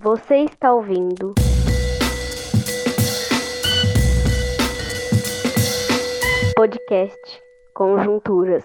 [0.00, 1.34] Você está ouvindo.
[6.54, 7.42] Podcast
[7.74, 8.64] Conjunturas.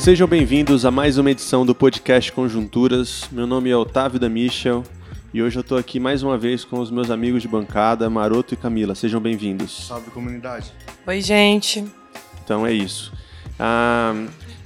[0.00, 3.28] Sejam bem-vindos a mais uma edição do podcast Conjunturas.
[3.30, 4.82] Meu nome é Otávio da Michel
[5.32, 8.54] e hoje eu estou aqui mais uma vez com os meus amigos de bancada, Maroto
[8.54, 8.94] e Camila.
[8.94, 9.88] Sejam bem-vindos.
[9.88, 10.72] Salve comunidade.
[11.06, 11.84] Oi, gente.
[12.42, 13.12] Então é isso.
[13.58, 14.14] Ah,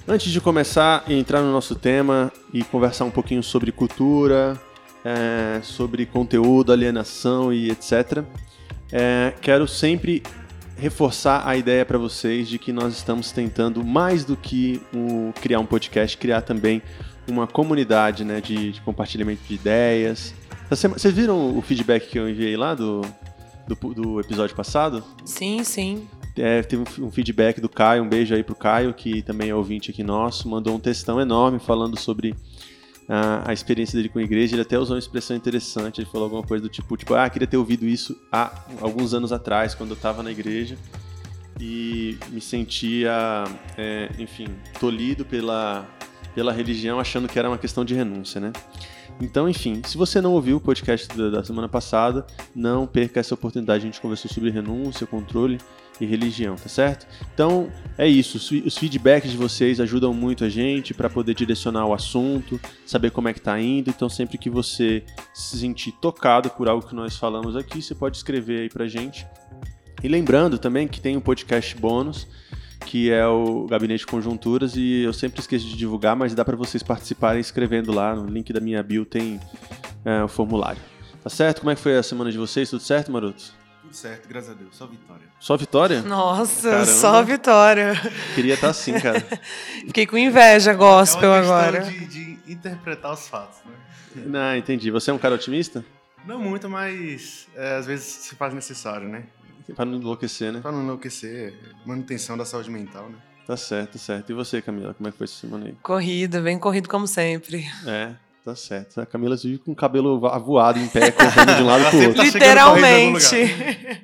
[0.07, 4.57] antes de começar e entrar no nosso tema e conversar um pouquinho sobre cultura,
[5.05, 8.23] é, sobre conteúdo, alienação e etc.,
[8.93, 10.23] é, quero sempre
[10.77, 15.61] reforçar a ideia para vocês de que nós estamos tentando mais do que um, criar
[15.61, 16.83] um podcast, criar também
[17.29, 20.35] uma comunidade né, de, de compartilhamento de ideias.
[20.69, 23.03] Vocês viram o feedback que eu enviei lá do,
[23.67, 25.03] do, do episódio passado?
[25.25, 26.09] Sim, sim.
[26.37, 29.91] É, teve um feedback do Caio, um beijo aí pro Caio, que também é ouvinte
[29.91, 32.35] aqui nosso, mandou um textão enorme falando sobre
[33.09, 36.25] a, a, experiência dele com a igreja, ele até usou uma expressão interessante, ele falou
[36.25, 39.91] alguma coisa do tipo, tipo, ah, queria ter ouvido isso há alguns anos atrás, quando
[39.91, 40.77] eu estava na igreja,
[41.61, 43.45] e me sentia,
[43.77, 44.49] é, enfim,
[44.81, 45.87] tolhido pela,
[46.35, 48.53] pela religião, achando que era uma questão de renúncia, né?
[49.21, 53.35] Então, enfim, se você não ouviu o podcast da, da semana passada, não perca essa
[53.35, 55.59] oportunidade, a gente conversou sobre renúncia, controle,
[56.01, 57.07] e religião, tá certo?
[57.33, 58.37] Então é isso.
[58.65, 63.29] Os feedbacks de vocês ajudam muito a gente para poder direcionar o assunto, saber como
[63.29, 63.91] é que tá indo.
[63.91, 65.03] Então sempre que você
[65.33, 69.27] se sentir tocado por algo que nós falamos aqui, você pode escrever aí pra gente.
[70.03, 72.27] E lembrando também que tem um podcast bônus
[72.85, 76.83] que é o Gabinete Conjunturas e eu sempre esqueço de divulgar, mas dá para vocês
[76.83, 79.41] participarem escrevendo lá no link da minha bio tem
[80.05, 80.81] é, o formulário.
[81.23, 81.61] Tá certo?
[81.61, 82.69] Como é que foi a semana de vocês?
[82.69, 83.64] Tudo certo, marotos?
[83.95, 84.77] Tudo certo, graças a Deus.
[84.77, 85.27] Só vitória.
[85.39, 86.03] Só vitória?
[86.03, 86.87] Nossa, Caramba.
[86.87, 87.93] só vitória.
[88.35, 89.21] Queria estar assim, cara.
[89.87, 91.83] Fiquei com inveja gospel é agora.
[91.83, 94.27] De, de interpretar os fatos, né?
[94.27, 94.91] Não, entendi.
[94.91, 95.85] Você é um cara otimista?
[96.27, 99.27] Não muito, mas é, às vezes se faz necessário, né?
[99.77, 100.59] Para não enlouquecer, né?
[100.61, 101.55] Para não enlouquecer.
[101.87, 103.17] Manutenção da saúde mental, né?
[103.47, 104.29] Tá certo, tá certo.
[104.31, 105.77] E você, Camila, como é que foi essa semana aí?
[105.81, 107.65] Corrida, bem corrido como sempre.
[107.87, 108.13] É.
[108.45, 109.01] Tá certo.
[109.01, 112.15] A Camila vive com o cabelo avoado em pé, correndo de um lado pro outro.
[112.15, 113.37] Tá Literalmente.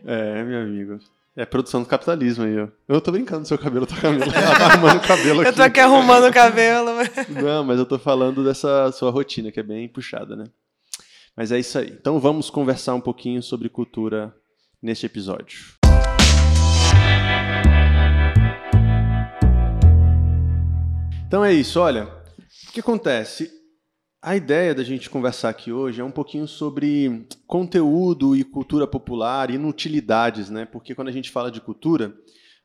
[0.06, 0.99] É, meu amigo.
[1.37, 2.69] É produção do capitalismo aí, ó.
[2.89, 4.25] Eu tô brincando do seu cabelo, tá, Camila?
[4.25, 5.51] Ela tá arrumando o cabelo aqui.
[5.51, 6.91] Eu tô aqui arrumando o cabelo.
[7.28, 10.45] Não, mas eu tô falando dessa sua rotina, que é bem puxada, né?
[11.37, 11.95] Mas é isso aí.
[12.01, 14.34] Então vamos conversar um pouquinho sobre cultura
[14.83, 15.75] neste episódio.
[21.27, 22.05] Então é isso, olha.
[22.05, 23.59] O que acontece?
[24.22, 29.50] A ideia da gente conversar aqui hoje é um pouquinho sobre conteúdo e cultura popular,
[29.50, 30.66] inutilidades, né?
[30.66, 32.14] Porque quando a gente fala de cultura,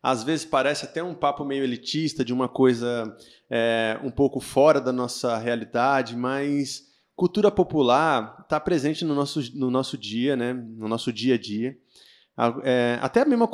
[0.03, 3.15] às vezes parece até um papo meio elitista, de uma coisa
[3.49, 9.71] é, um pouco fora da nossa realidade, mas cultura popular está presente no nosso, no
[9.71, 10.51] nosso dia, né?
[10.51, 11.77] No nosso dia a dia.
[12.65, 13.49] É, até a mesma,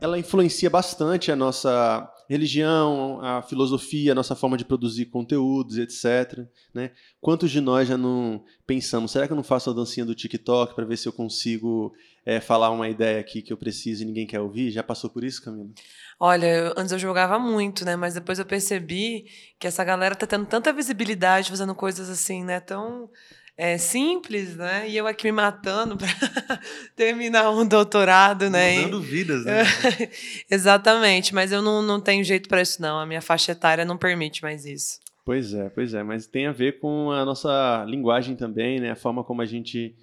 [0.00, 6.46] ela influencia bastante a nossa religião, a filosofia, a nossa forma de produzir conteúdos, etc.
[6.74, 6.90] Né?
[7.20, 10.74] Quantos de nós já não pensamos, será que eu não faço a dancinha do TikTok
[10.74, 11.94] para ver se eu consigo
[12.24, 14.70] é, falar uma ideia aqui que eu preciso e ninguém quer ouvir?
[14.70, 15.70] Já passou por isso, Camila?
[16.18, 17.94] Olha, eu, antes eu jogava muito, né?
[17.96, 19.26] Mas depois eu percebi
[19.58, 22.58] que essa galera tá tendo tanta visibilidade fazendo coisas assim, né?
[22.60, 23.10] Tão
[23.56, 24.88] é, simples, né?
[24.88, 26.08] E eu aqui me matando para
[26.94, 28.80] terminar um doutorado, né?
[28.80, 29.62] Mudando vidas, né?
[30.50, 32.98] Exatamente, mas eu não, não tenho jeito para isso, não.
[32.98, 34.98] A minha faixa etária não permite mais isso.
[35.24, 38.90] Pois é, pois é, mas tem a ver com a nossa linguagem também, né?
[38.90, 39.96] A forma como a gente.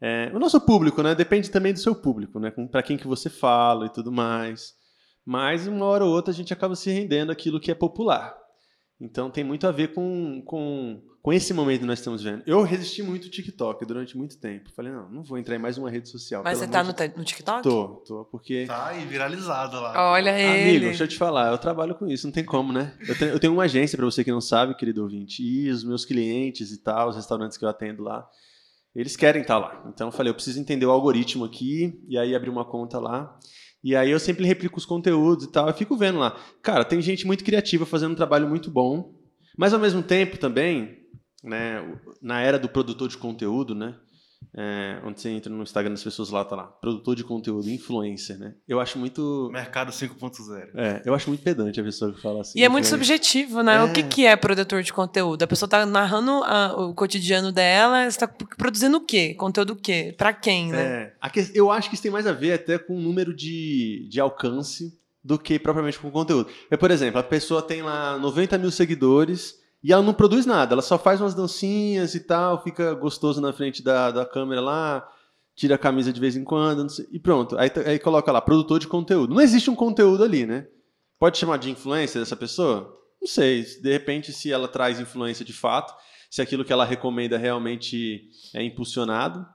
[0.00, 1.14] É, o nosso público, né?
[1.14, 2.52] Depende também do seu público, né?
[2.70, 4.72] Para quem que você fala e tudo mais.
[5.26, 8.34] Mas uma hora ou outra a gente acaba se rendendo aquilo que é popular.
[9.00, 12.42] Então tem muito a ver com, com, com esse momento que nós estamos vendo.
[12.46, 14.70] Eu resisti muito ao TikTok durante muito tempo.
[14.74, 16.42] Falei, não, não vou entrar em mais uma rede social.
[16.42, 17.62] Mas você tá no, no, TikTok?
[17.62, 18.64] Tô, tô, porque...
[18.66, 20.12] Tá aí, viralizado lá.
[20.12, 20.70] Olha ele.
[20.70, 22.96] Amigo, deixa eu te falar, eu trabalho com isso, não tem como, né?
[23.06, 25.84] Eu tenho, eu tenho uma agência, para você que não sabe, querido ouvinte, e os
[25.84, 28.26] meus clientes e tal, os restaurantes que eu atendo lá,
[28.94, 29.90] eles querem estar tá lá.
[29.92, 33.38] Então eu falei, eu preciso entender o algoritmo aqui, e aí abri uma conta lá.
[33.84, 36.38] E aí eu sempre replico os conteúdos e tal, eu fico vendo lá.
[36.62, 39.14] Cara, tem gente muito criativa fazendo um trabalho muito bom,
[39.56, 40.99] mas ao mesmo tempo também,
[41.42, 41.82] né,
[42.22, 43.94] na era do produtor de conteúdo, né,
[44.56, 48.38] é, onde você entra no Instagram das pessoas lá, tá lá, produtor de conteúdo, influencer,
[48.38, 48.54] né?
[48.66, 49.48] Eu acho muito.
[49.52, 50.70] Mercado 5.0.
[50.74, 52.58] É, eu acho muito pedante a pessoa que fala assim.
[52.58, 53.76] E é muito subjetivo, né?
[53.76, 53.84] É.
[53.84, 55.42] O que, que é produtor de conteúdo?
[55.42, 59.34] A pessoa tá narrando a- o cotidiano dela, você tá produzindo o quê?
[59.34, 60.14] Conteúdo o quê?
[60.16, 61.12] Pra quem, né?
[61.22, 64.08] É, que- eu acho que isso tem mais a ver até com o número de,
[64.10, 66.48] de alcance do que propriamente com o conteúdo.
[66.70, 70.74] É, por exemplo, a pessoa tem lá 90 mil seguidores e ela não produz nada,
[70.74, 75.08] ela só faz umas dancinhas e tal, fica gostoso na frente da, da câmera lá,
[75.56, 77.56] tira a camisa de vez em quando, sei, e pronto.
[77.58, 79.34] Aí, aí coloca lá, produtor de conteúdo.
[79.34, 80.66] Não existe um conteúdo ali, né?
[81.18, 82.96] Pode chamar de influência dessa pessoa?
[83.20, 83.62] Não sei.
[83.62, 85.94] De repente, se ela traz influência de fato,
[86.30, 89.46] se aquilo que ela recomenda realmente é impulsionado,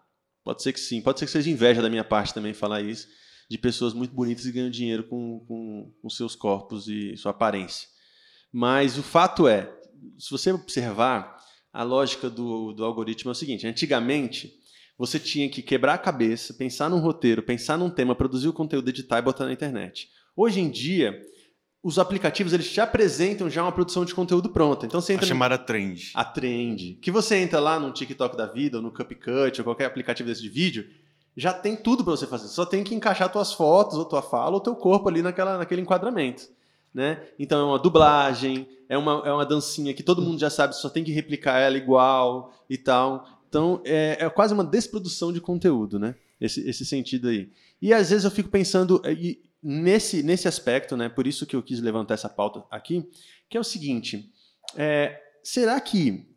[0.43, 1.01] pode ser que sim.
[1.01, 3.07] Pode ser que seja inveja da minha parte também falar isso,
[3.49, 7.87] de pessoas muito bonitas que ganham dinheiro com, com, com seus corpos e sua aparência.
[8.51, 9.71] Mas o fato é,
[10.17, 11.35] se você observar,
[11.73, 14.51] a lógica do, do algoritmo é o seguinte: antigamente
[14.97, 18.89] você tinha que quebrar a cabeça, pensar num roteiro, pensar num tema, produzir o conteúdo,
[18.89, 20.07] editar e botar na internet.
[20.35, 21.19] Hoje em dia,
[21.83, 24.85] os aplicativos eles te apresentam já uma produção de conteúdo pronta.
[24.85, 26.11] Então você A entra no- chamada trend.
[26.13, 26.95] a trend.
[27.01, 30.41] Que você entra lá no TikTok da vida, ou no CupCut, ou qualquer aplicativo desse
[30.41, 30.85] de vídeo,
[31.37, 32.47] já tem tudo para você fazer.
[32.47, 35.81] Só tem que encaixar tuas fotos, ou tua fala, ou teu corpo ali naquela, naquele
[35.81, 36.47] enquadramento.
[36.95, 37.21] Né?
[37.37, 40.89] Então é uma dublagem, é uma, é uma dancinha que todo mundo já sabe, só
[40.89, 43.27] tem que replicar ela igual e tal.
[43.49, 46.15] Então é, é quase uma desprodução de conteúdo, né?
[46.39, 47.51] Esse, esse sentido aí.
[47.81, 51.09] E às vezes eu fico pensando e nesse, nesse aspecto, né?
[51.09, 53.05] Por isso que eu quis levantar essa pauta aqui,
[53.49, 54.31] que é o seguinte:
[54.77, 56.33] é, será que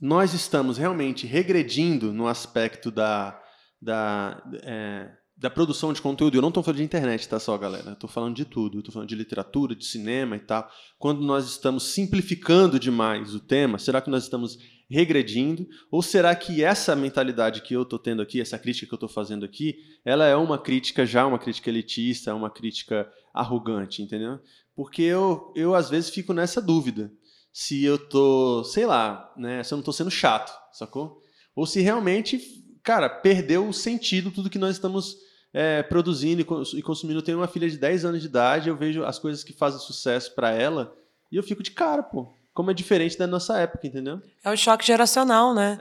[0.00, 3.40] nós estamos realmente regredindo no aspecto da,
[3.80, 6.36] da, é, da produção de conteúdo?
[6.36, 7.92] Eu não estou falando de internet, tá só, galera?
[7.92, 8.78] Estou falando de tudo.
[8.78, 10.70] Estou falando de literatura, de cinema e tal.
[10.98, 14.58] Quando nós estamos simplificando demais o tema, será que nós estamos
[14.88, 15.66] regredindo?
[15.90, 19.08] Ou será que essa mentalidade que eu estou tendo aqui, essa crítica que eu estou
[19.08, 24.38] fazendo aqui, ela é uma crítica já, uma crítica elitista, uma crítica arrogante, entendeu?
[24.76, 27.12] Porque eu, eu às vezes fico nessa dúvida
[27.52, 31.22] se eu tô, sei lá, né, se eu não tô sendo chato, sacou?
[31.54, 32.40] Ou se realmente,
[32.84, 35.16] cara, perdeu o sentido tudo que nós estamos
[35.52, 37.18] é, produzindo e cons- consumindo.
[37.18, 39.80] Eu tenho uma filha de 10 anos de idade, eu vejo as coisas que fazem
[39.80, 40.94] sucesso pra ela
[41.32, 42.28] e eu fico de cara, pô.
[42.52, 44.22] Como é diferente da nossa época, entendeu?
[44.44, 45.76] É o choque geracional, né?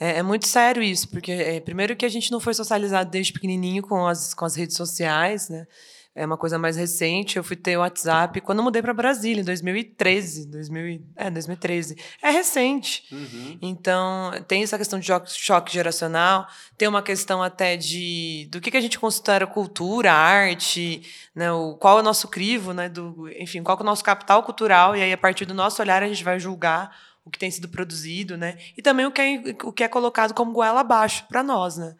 [0.00, 0.06] É.
[0.08, 3.30] É, é muito sério isso, porque é, primeiro que a gente não foi socializado desde
[3.30, 5.66] pequenininho com as, com as redes sociais, né?
[6.14, 7.36] É uma coisa mais recente.
[7.36, 10.46] Eu fui ter o WhatsApp quando eu mudei para Brasília, em 2013.
[10.46, 11.96] 2000, e- é, 2013.
[12.22, 13.04] É recente.
[13.10, 13.58] Uhum.
[13.60, 16.46] Então, tem essa questão de choque, geracional,
[16.78, 21.02] tem uma questão até de do que, que a gente considera cultura, arte,
[21.34, 24.42] né, o, qual é o nosso crivo, né, do, enfim, qual é o nosso capital
[24.42, 26.94] cultural, e aí, a partir do nosso olhar, a gente vai julgar
[27.24, 28.58] o que tem sido produzido, né?
[28.76, 31.94] E também o que é, o que é colocado como goela abaixo para nós, né?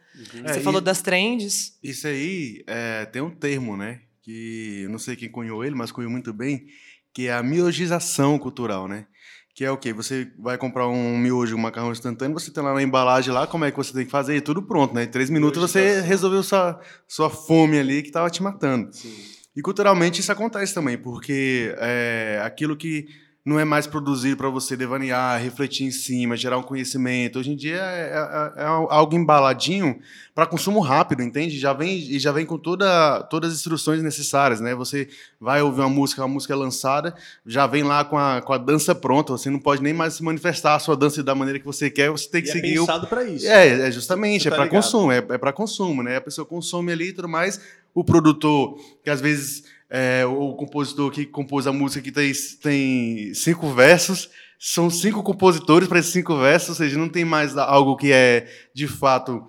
[0.47, 1.79] Você É, falou das trends.
[1.83, 4.01] Isso aí é, tem um termo, né?
[4.23, 6.67] Que eu não sei quem cunhou ele, mas cunhou muito bem,
[7.13, 9.07] que é a miogização cultural, né?
[9.55, 9.93] Que é o quê?
[9.93, 13.65] Você vai comprar um miojo, um macarrão instantâneo, você tem lá na embalagem lá, como
[13.65, 15.05] é que você tem que fazer, e tudo pronto, né?
[15.05, 18.93] Em três minutos você resolveu sua, sua fome ali que estava te matando.
[18.93, 19.15] Sim.
[19.57, 23.07] E culturalmente isso acontece também, porque é, aquilo que
[23.45, 27.39] não é mais produzido para você devanear, refletir em cima, gerar um conhecimento.
[27.39, 29.99] Hoje em dia é, é- é algo embaladinho
[30.35, 31.59] para consumo rápido, entende?
[31.59, 34.75] Já vem e já vem com toda, todas as instruções necessárias, né?
[34.75, 35.09] Você
[35.39, 37.15] vai ouvir uma música, uma música lançada,
[37.45, 39.33] já vem lá com a, com a dança pronta.
[39.33, 42.09] Você não pode nem mais se manifestar a sua dança da maneira que você quer.
[42.11, 43.47] Você tem que E é seguir o pensado pra isso.
[43.47, 44.83] é, é justamente, é tá para ligado.
[44.83, 46.17] consumo, é, é para consumo, né?
[46.17, 47.61] A pessoa consome ali e tudo mais.
[47.95, 49.65] O produtor, que às vezes
[49.97, 55.87] é, o compositor que compôs a música que tem, tem cinco versos, são cinco compositores
[55.87, 59.49] para esses cinco versos, ou seja, não tem mais algo que é de fato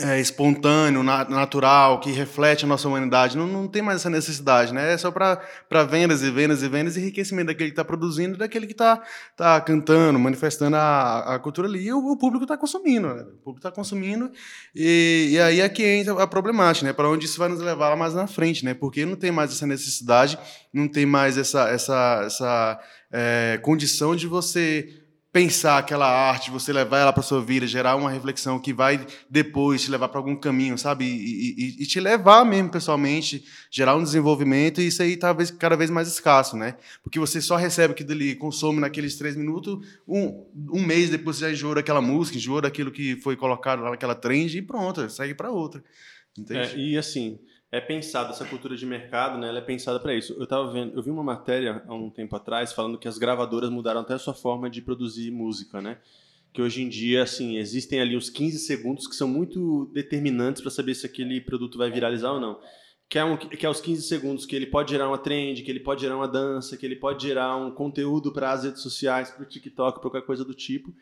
[0.00, 3.36] é, espontâneo, na- natural, que reflete a nossa humanidade.
[3.36, 4.94] Não, não tem mais essa necessidade, né?
[4.94, 8.66] É só para vendas e vendas e vendas e enriquecimento daquele que está produzindo daquele
[8.66, 9.02] que está
[9.36, 11.86] tá cantando, manifestando a, a cultura ali.
[11.86, 13.22] E o, o público está consumindo, né?
[13.22, 14.30] O público está consumindo
[14.74, 16.92] e, e aí é que entra a problemática, né?
[16.92, 18.74] Para onde isso vai nos levar mais na frente, né?
[18.74, 20.38] Porque não tem mais essa necessidade,
[20.72, 22.80] não tem mais essa, essa, essa
[23.12, 24.88] é, condição de você
[25.32, 29.82] pensar aquela arte, você levar ela para sua vida, gerar uma reflexão que vai depois
[29.82, 31.04] te levar para algum caminho, sabe?
[31.04, 35.76] E, e- e te levar mesmo pessoalmente, gerar um desenvolvimento, e isso aí talvez cada
[35.76, 36.76] vez mais escasso, né?
[37.02, 41.46] Porque você só recebe aquilo ali, consome naqueles três minutos, um, um mês depois você
[41.46, 45.34] já enjoou daquela música, enjoou daquilo que foi colocado lá naquela trend e pronto, segue
[45.34, 45.82] para outra.
[46.36, 46.74] Entende?
[46.74, 47.38] É, e assim,
[47.72, 49.48] é pensado essa cultura de mercado, né?
[49.48, 50.34] Ela é pensada para isso.
[50.38, 53.70] Eu tava vendo, eu vi uma matéria há um tempo atrás falando que as gravadoras
[53.70, 55.98] mudaram até a sua forma de produzir música, né?
[56.52, 60.70] que hoje em dia, assim, existem ali uns 15 segundos que são muito determinantes para
[60.70, 62.60] saber se aquele produto vai viralizar ou não.
[63.08, 65.70] Que é, um, que é os 15 segundos que ele pode gerar uma trend, que
[65.70, 69.30] ele pode gerar uma dança, que ele pode gerar um conteúdo para as redes sociais,
[69.30, 70.94] para o TikTok, para qualquer coisa do tipo.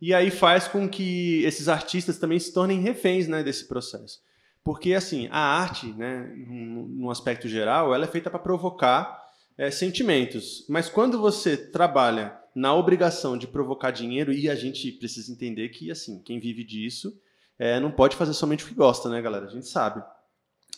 [0.00, 4.20] E aí faz com que esses artistas também se tornem reféns né, desse processo.
[4.62, 9.20] Porque, assim, a arte, né, num aspecto geral, ela é feita para provocar
[9.56, 10.66] é, sentimentos.
[10.68, 15.90] Mas quando você trabalha na obrigação de provocar dinheiro, e a gente precisa entender que,
[15.90, 17.12] assim, quem vive disso
[17.58, 19.46] é, não pode fazer somente o que gosta, né, galera?
[19.46, 20.02] A gente sabe.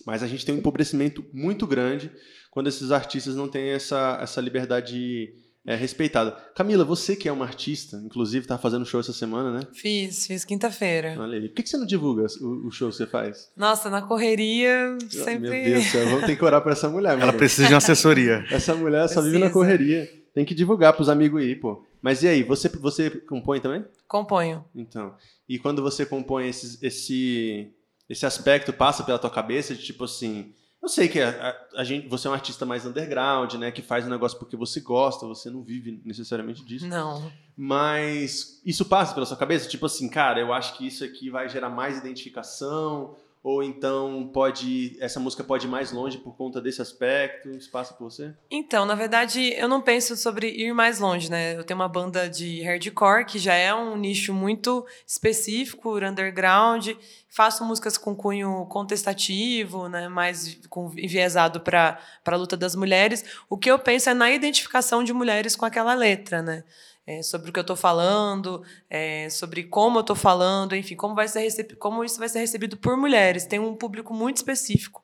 [0.04, 2.10] Mas a gente tem um empobrecimento muito grande
[2.50, 6.32] quando esses artistas não têm essa, essa liberdade é, respeitada.
[6.54, 9.60] Camila, você que é uma artista, inclusive está fazendo show essa semana, né?
[9.72, 11.16] Fiz, fiz quinta-feira.
[11.18, 11.48] Olha aí.
[11.48, 13.50] Por que, que você não divulga o, o, show que você faz?
[13.56, 15.50] Nossa, na correria, sempre...
[15.50, 17.18] Meu Deus do céu, vamos ter que orar para essa mulher.
[17.18, 18.44] Ela precisa de uma assessoria.
[18.50, 20.08] Essa mulher só vive na correria.
[20.34, 21.84] Tem que divulgar para os amigos aí, pô.
[22.00, 23.84] Mas e aí, você, você compõe também?
[24.08, 24.64] Componho.
[24.74, 25.14] Então,
[25.48, 27.70] e quando você compõe esse, esse,
[28.08, 30.52] esse aspecto, passa pela tua cabeça de tipo assim
[30.82, 33.70] eu sei que a, a, a, gente, você é um artista mais underground, né?
[33.70, 36.88] Que faz o negócio porque você gosta, você não vive necessariamente disso.
[36.88, 37.30] Não.
[37.56, 39.68] Mas isso passa pela sua cabeça?
[39.68, 44.96] Tipo assim, cara, eu acho que isso aqui vai gerar mais identificação, ou então pode
[45.00, 47.50] essa música pode ir mais longe por conta desse aspecto?
[47.50, 48.32] Isso passa por você?
[48.48, 51.56] Então, na verdade, eu não penso sobre ir mais longe, né?
[51.56, 56.90] Eu tenho uma banda de hardcore que já é um nicho muito específico, underground.
[57.28, 60.08] Faço músicas com cunho contestativo, né?
[60.08, 63.24] Mais com, enviesado para a luta das mulheres.
[63.50, 66.62] O que eu penso é na identificação de mulheres com aquela letra, né?
[67.06, 71.14] É, sobre o que eu estou falando, é, sobre como eu estou falando, enfim, como,
[71.14, 73.44] vai ser como isso vai ser recebido por mulheres.
[73.44, 75.02] Tem um público muito específico.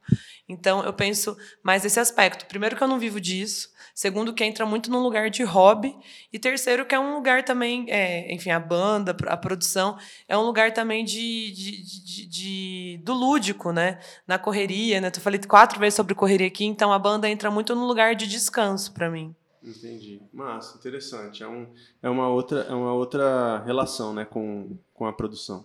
[0.49, 2.47] Então, eu penso mais nesse aspecto.
[2.47, 3.69] Primeiro, que eu não vivo disso.
[3.95, 5.95] Segundo, que entra muito num lugar de hobby.
[6.33, 10.43] E terceiro, que é um lugar também, é, enfim, a banda, a produção, é um
[10.43, 13.99] lugar também de, de, de, de do lúdico, né?
[14.27, 15.11] Na correria, né?
[15.15, 18.27] Eu falei quatro vezes sobre correria aqui, então a banda entra muito num lugar de
[18.27, 19.35] descanso para mim.
[19.63, 20.21] Entendi.
[20.33, 21.43] Massa, interessante.
[21.43, 21.67] É, um,
[22.03, 25.65] é, uma, outra, é uma outra relação né, com, com a produção.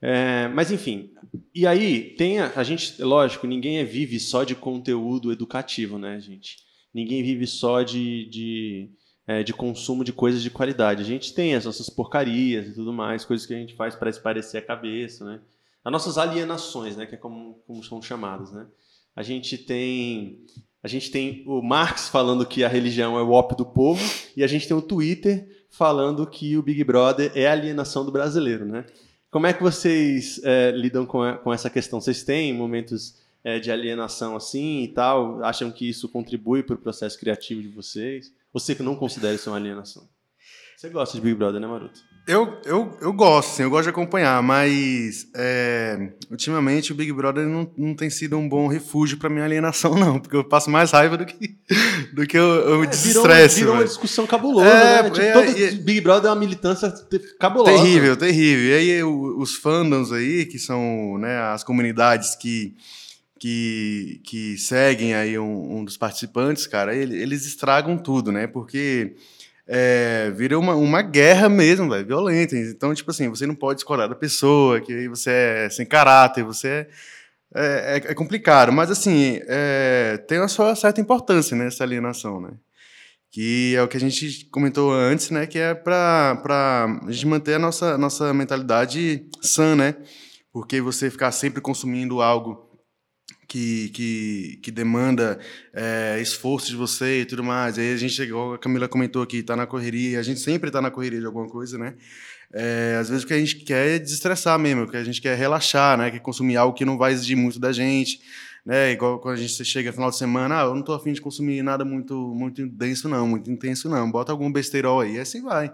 [0.00, 1.10] É, mas enfim,
[1.54, 6.20] e aí tem a, a, gente, lógico, ninguém é, vive só de conteúdo educativo, né,
[6.20, 6.58] gente?
[6.92, 8.90] Ninguém vive só de, de,
[9.26, 11.02] é, de consumo de coisas de qualidade.
[11.02, 14.10] A gente tem as nossas porcarias e tudo mais, coisas que a gente faz para
[14.10, 15.40] esparecer a cabeça, né?
[15.84, 18.66] As nossas alienações, né, que é como, como são chamadas, né?
[19.14, 20.44] A gente tem
[20.86, 24.00] a gente tem o Marx falando que a religião é o ópio do povo
[24.36, 28.12] e a gente tem o Twitter falando que o Big Brother é a alienação do
[28.12, 28.86] brasileiro, né?
[29.28, 32.00] Como é que vocês é, lidam com, a, com, essa questão?
[32.00, 35.42] Vocês têm momentos é, de alienação assim e tal?
[35.42, 38.32] Acham que isso contribui para o processo criativo de vocês?
[38.52, 40.08] Você não considera isso uma alienação?
[40.76, 42.00] Você gosta de Big Brother, né, Maroto?
[42.26, 47.46] Eu, eu, eu gosto, sim, eu gosto de acompanhar, mas é, ultimamente o Big Brother
[47.46, 50.90] não, não tem sido um bom refúgio para minha alienação, não, porque eu passo mais
[50.90, 51.56] raiva do que,
[52.12, 53.60] do que eu, eu me é, desestresse.
[53.60, 55.10] Virou, virou uma discussão cabulosa, é, né?
[55.10, 56.92] Tipo, é, todo é, Big Brother é uma militância
[57.38, 57.70] cabulosa.
[57.70, 58.70] Terrível, terrível.
[58.70, 62.74] E aí os fandoms aí, que são né, as comunidades que,
[63.38, 68.48] que, que seguem aí um, um dos participantes, cara, eles estragam tudo, né?
[68.48, 69.14] Porque
[69.68, 72.56] é, vira uma, uma guerra mesmo, véio, violenta.
[72.56, 76.44] Então, tipo assim, você não pode escolher da pessoa, que aí você é sem caráter,
[76.44, 76.86] você
[77.54, 78.72] é, é, é complicado.
[78.72, 82.50] Mas, assim, é, tem a sua certa importância nessa né, alienação, né?
[83.30, 85.46] Que é o que a gente comentou antes, né?
[85.46, 89.96] Que é para a gente manter a nossa, nossa mentalidade sã, né?
[90.52, 92.65] Porque você ficar sempre consumindo algo
[93.46, 95.38] que, que, que demanda
[95.72, 97.78] é, esforço de você e tudo mais.
[97.78, 100.82] Aí a gente, igual a Camila comentou aqui, está na correria, a gente sempre está
[100.82, 101.94] na correria de alguma coisa, né?
[102.52, 105.20] É, às vezes o que a gente quer é desestressar mesmo, o que a gente
[105.20, 106.10] quer é relaxar, né?
[106.10, 108.20] Quer consumir algo que não vai exigir muito da gente,
[108.64, 108.92] né?
[108.92, 111.20] Igual quando a gente chega no final de semana, ah, eu não estou afim de
[111.20, 115.72] consumir nada muito, muito denso não, muito intenso não, bota algum besteirol aí, assim vai.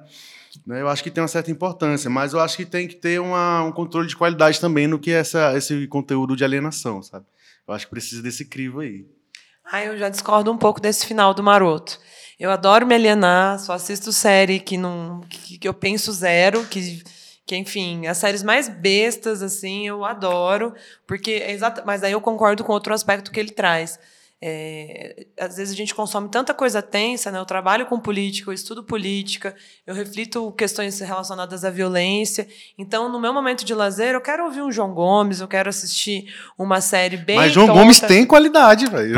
[0.67, 0.83] Né?
[0.83, 3.63] Eu acho que tem uma certa importância, mas eu acho que tem que ter uma,
[3.65, 7.25] um controle de qualidade também no que é essa, esse conteúdo de alienação, sabe?
[7.67, 9.07] Eu acho que precisa desse crivo aí.
[9.65, 11.99] Ah, eu já discordo um pouco desse final do Maroto.
[12.39, 17.03] Eu adoro me alienar, só assisto série que não que, que eu penso zero, que
[17.45, 20.75] que enfim, as séries mais bestas assim, eu adoro,
[21.07, 23.99] porque é exato, mas aí eu concordo com outro aspecto que ele traz.
[24.45, 27.39] É, às vezes a gente consome tanta coisa tensa, né?
[27.39, 29.55] Eu trabalho com política, eu estudo política,
[29.87, 32.49] eu reflito questões relacionadas à violência.
[32.77, 36.27] Então, no meu momento de lazer, eu quero ouvir um João Gomes, eu quero assistir
[36.59, 37.37] uma série bem.
[37.37, 37.79] Mas João tonta.
[37.79, 39.17] Gomes tem qualidade, velho.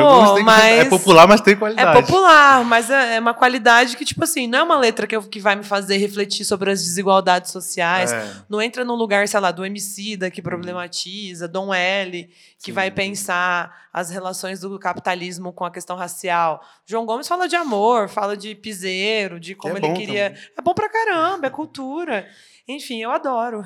[0.63, 2.01] É popular, mas tem É qualidade.
[2.03, 5.23] popular, mas é é uma qualidade que, tipo assim, não é uma letra que, eu-
[5.23, 8.13] que vai me fazer refletir sobre as desigualdades sociais.
[8.13, 8.33] É.
[8.49, 12.25] Não entra num lugar, sei lá, do Emicida, que problematiza, Dom L,
[12.59, 12.73] que Sim.
[12.73, 15.14] vai pensar as relações do capitalismo
[15.53, 16.63] com a questão racial.
[16.87, 20.31] João Gomes fala de amor, fala de piseiro, de como é ele queria.
[20.31, 20.43] também.
[20.59, 22.29] É bom pra caramba, é cultura.
[22.69, 23.65] Enfim, eu adoro.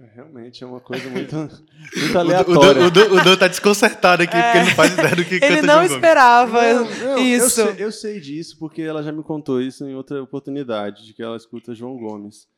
[0.00, 2.84] É, realmente é uma coisa muito, muito O aleatória.
[2.86, 4.42] O Dan, o Dan tá desconcertado aqui, É.
[4.42, 7.60] porque ele não faz ideia do que Ele canta não esperava Não, não, isso.
[7.60, 11.14] Eu sei, eu sei disso porque ela já me contou isso em outra oportunidade, de
[11.14, 12.48] que ela escuta João Gomes.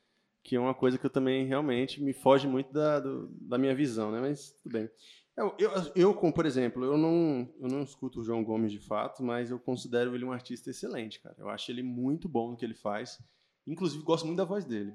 [0.43, 3.75] Que é uma coisa que eu também realmente me foge muito da, do- da minha
[3.75, 4.21] visão, né?
[4.21, 4.89] Mas tudo bem.
[5.37, 8.81] Eu, eu, eu, como, por exemplo, eu não, eu não escuto o João Gomes de
[8.81, 11.37] fato, mas eu considero ele um artista excelente, cara.
[11.39, 13.19] Eu acho ele muito bom no que ele faz.
[13.67, 14.95] Inclusive, gosto muito da voz dele.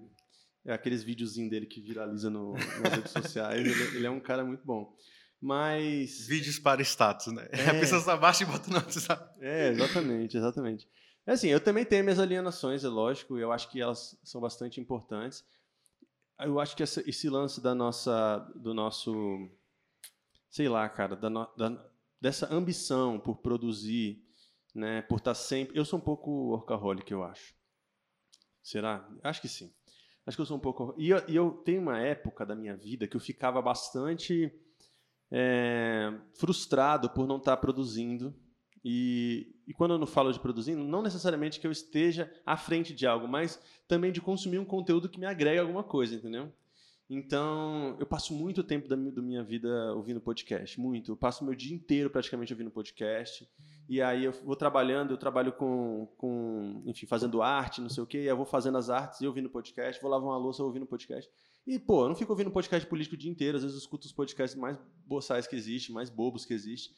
[0.66, 3.60] É aqueles videozinhos dele que viraliza no, nas redes sociais.
[3.60, 4.96] Ele, ele é um cara muito bom.
[5.40, 6.28] Mas.
[6.28, 7.48] Vídeos para status, né?
[7.52, 7.70] É.
[7.70, 9.36] A pessoa só baixa e bota no WhatsApp.
[9.40, 10.88] É, exatamente, exatamente.
[11.26, 14.80] É Assim, eu também tenho minhas alienações, é lógico, eu acho que elas são bastante
[14.82, 15.44] importantes.
[16.40, 19.48] Eu acho que essa- esse lance da nossa, do nosso,
[20.52, 21.92] sei lá, cara, da da-
[22.22, 24.24] dessa ambição por produzir,
[24.76, 25.76] né, por estar sempre.
[25.80, 27.56] Eu sou um pouco workaholic, eu acho.
[28.62, 29.10] Será?
[29.24, 29.74] Acho que sim.
[30.26, 30.94] Acho que eu sou um pouco.
[30.98, 34.54] E eu, e eu tenho uma época da minha vida que eu ficava bastante
[35.32, 38.36] é, frustrado por não estar produzindo.
[38.84, 42.94] E, e quando eu não falo de produzindo, não necessariamente que eu esteja à frente
[42.94, 46.52] de algo, mas também de consumir um conteúdo que me agrega alguma coisa, entendeu?
[47.14, 51.12] Então, eu passo muito tempo da minha, da minha vida ouvindo podcast, muito.
[51.12, 53.46] Eu passo meu dia inteiro praticamente ouvindo podcast.
[53.90, 58.08] E aí eu vou trabalhando, eu trabalho com, com enfim, fazendo arte, não sei o
[58.08, 60.86] quê, e eu vou fazendo as artes e ouvindo podcast, vou lavar uma louça ouvindo
[60.86, 61.30] podcast.
[61.68, 64.08] E, pô, eu não fico ouvindo podcast político o dia inteiro, às vezes eu escuto
[64.08, 66.96] os podcasts mais boçais que existem, mais bobos que existem.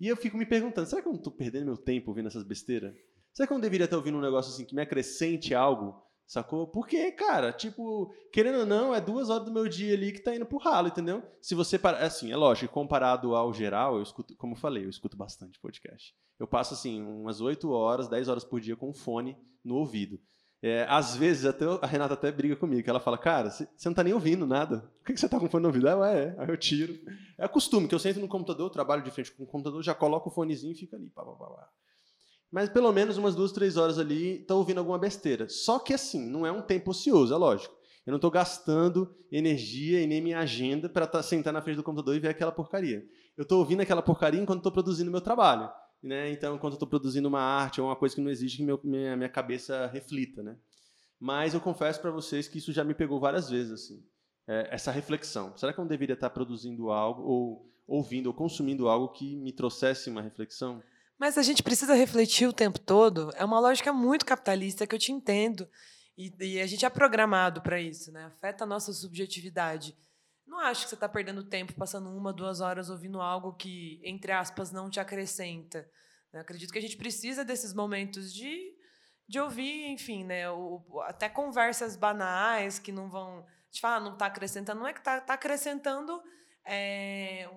[0.00, 2.42] E eu fico me perguntando, será que eu não tô perdendo meu tempo ouvindo essas
[2.42, 2.92] besteiras?
[3.32, 6.02] Será que eu não deveria estar ouvindo um negócio assim que me acrescente algo?
[6.32, 6.66] Sacou?
[6.66, 10.34] Porque, cara, tipo, querendo ou não, é duas horas do meu dia ali que tá
[10.34, 11.22] indo pro ralo, entendeu?
[11.42, 11.98] Se você parar.
[11.98, 16.14] Assim, é lógico, comparado ao geral, eu escuto, como eu falei, eu escuto bastante podcast.
[16.40, 20.18] Eu passo, assim, umas 8 horas, 10 horas por dia com um fone no ouvido.
[20.62, 23.92] É, às vezes, até a Renata até briga comigo, que ela fala, cara, você não
[23.92, 24.90] tá nem ouvindo nada.
[25.00, 25.86] Por que que você tá com o fone no ouvido?
[25.86, 26.34] Ah, é.
[26.38, 26.98] Aí eu tiro.
[27.36, 30.30] É costume, que eu sento no computador, trabalho de frente com o computador, já coloco
[30.30, 31.68] o fonezinho e fica ali, pá, pá, pá, pá.
[32.52, 35.48] Mas pelo menos umas duas, três horas ali, tô ouvindo alguma besteira.
[35.48, 37.74] Só que assim, não é um tempo ocioso, é lógico.
[38.04, 41.82] Eu não estou gastando energia e nem minha agenda para tá, sentar na frente do
[41.82, 43.02] computador e ver aquela porcaria.
[43.36, 45.70] Eu estou ouvindo aquela porcaria enquanto estou produzindo meu trabalho.
[46.02, 46.30] Né?
[46.30, 49.16] Então, enquanto estou produzindo uma arte ou uma coisa que não exige que meu, minha,
[49.16, 50.42] minha cabeça reflita.
[50.42, 50.56] Né?
[51.18, 53.72] Mas eu confesso para vocês que isso já me pegou várias vezes.
[53.72, 54.04] assim
[54.46, 55.56] é, Essa reflexão.
[55.56, 59.52] Será que eu não deveria estar produzindo algo, ou ouvindo, ou consumindo algo que me
[59.52, 60.82] trouxesse uma reflexão?
[61.22, 63.30] Mas a gente precisa refletir o tempo todo.
[63.36, 65.68] É uma lógica muito capitalista que eu te entendo.
[66.18, 68.24] E, e a gente é programado para isso, né?
[68.24, 69.96] Afeta a nossa subjetividade.
[70.44, 74.32] Não acho que você está perdendo tempo passando uma, duas horas ouvindo algo que, entre
[74.32, 75.88] aspas, não te acrescenta.
[76.32, 76.40] né?
[76.40, 78.74] Acredito que a gente precisa desses momentos de,
[79.28, 80.50] de ouvir, enfim, né?
[80.50, 83.38] O- até conversas banais que não vão.
[83.38, 84.80] A gente fala, ah, não está acrescentando.
[84.80, 86.20] Não é que está tá acrescentando.
[86.64, 87.48] É,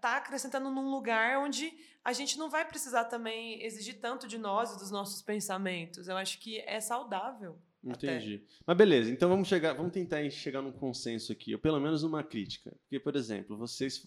[0.00, 1.72] tá- acrescentando num lugar onde
[2.04, 6.08] a gente não vai precisar também exigir tanto de nós e dos nossos pensamentos.
[6.08, 7.58] Eu acho que é saudável.
[7.88, 8.16] até.
[8.16, 8.44] Entendi.
[8.66, 12.22] Mas beleza, então vamos chegar, vamos tentar chegar num consenso aqui, ou pelo menos numa
[12.22, 12.74] crítica.
[12.82, 14.06] Porque, por exemplo, vocês,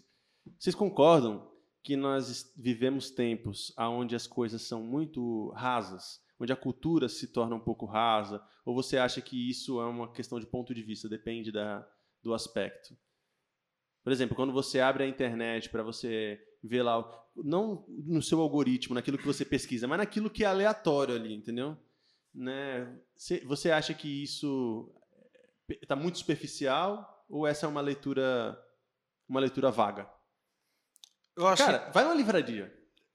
[0.58, 1.52] vocês concordam
[1.84, 7.56] que nós vivemos tempos onde as coisas são muito rasas, onde a cultura se torna
[7.56, 11.08] um pouco rasa, ou você acha que isso é uma questão de ponto de vista,
[11.08, 11.88] depende da,
[12.24, 12.98] do aspecto?
[14.06, 17.04] Por exemplo, quando você abre a internet para você ver lá,
[17.36, 21.76] não no seu algoritmo, naquilo que você pesquisa, mas naquilo que é aleatório ali, entendeu?
[22.34, 22.98] Né?
[23.18, 24.90] Cê- Você acha que isso
[25.82, 28.56] está muito superficial ou essa é uma leitura
[29.28, 30.08] uma leitura vaga?
[31.36, 32.72] Eu acho Cara, vai numa livraria.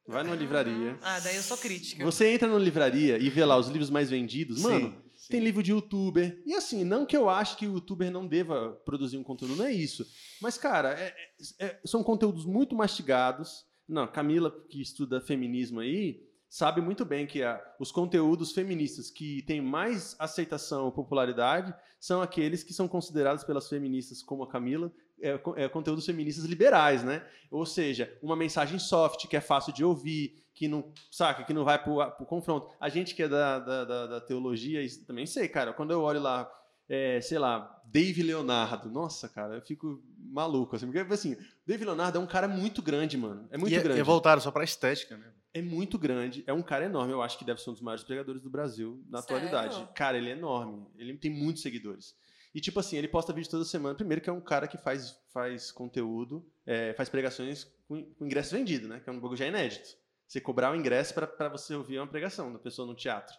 [0.06, 0.98] Vai numa livraria.
[1.02, 2.04] Ah, daí eu sou crítica.
[2.04, 4.56] Você entra numa livraria e vê lá os livros mais vendidos.
[4.56, 4.62] que...
[4.68, 6.42] Mano, Sim, tem livro de youtuber.
[6.44, 9.64] E assim, não que eu ache que o youtuber não deva produzir um conteúdo, não
[9.64, 10.04] é isso.
[10.42, 11.14] Mas, cara, é-
[11.60, 13.64] é- é- são conteúdos muito mastigados.
[13.88, 19.42] Não, Camila, que estuda feminismo aí, sabe muito bem que a- os conteúdos feministas que
[19.42, 24.92] têm mais aceitação ou popularidade são aqueles que são considerados pelas feministas, como a Camila,
[25.22, 27.24] é, é, conteúdos feministas liberais, né?
[27.50, 31.64] Ou seja, uma mensagem soft, que é fácil de ouvir, que não, saca, que não
[31.64, 32.68] vai pro, pro confronto.
[32.78, 36.20] A gente que é da, da, da, da teologia, também sei, cara, quando eu olho
[36.20, 36.52] lá,
[36.86, 41.34] é, sei lá, Dave Leonardo, nossa, cara, eu fico maluco, assim, porque, assim,
[41.66, 44.00] Dave Leonardo é um cara muito grande, mano, é muito e grande.
[44.00, 45.32] É, é voltado só pra estética, né?
[45.54, 48.04] É muito grande, é um cara enorme, eu acho que deve ser um dos maiores
[48.04, 49.46] pregadores do Brasil na Sério?
[49.46, 49.88] atualidade.
[49.94, 52.14] Cara, ele é enorme, ele tem muitos seguidores.
[52.54, 53.94] E, tipo assim, ele posta vídeo toda semana.
[53.94, 58.54] Primeiro que é um cara que faz, faz conteúdo, é, faz pregações com, com ingresso
[58.54, 58.98] vendido, né?
[58.98, 60.00] Que é um bagulho já inédito.
[60.30, 63.36] Você cobrar o ingresso para você ouvir uma pregação da pessoa no teatro.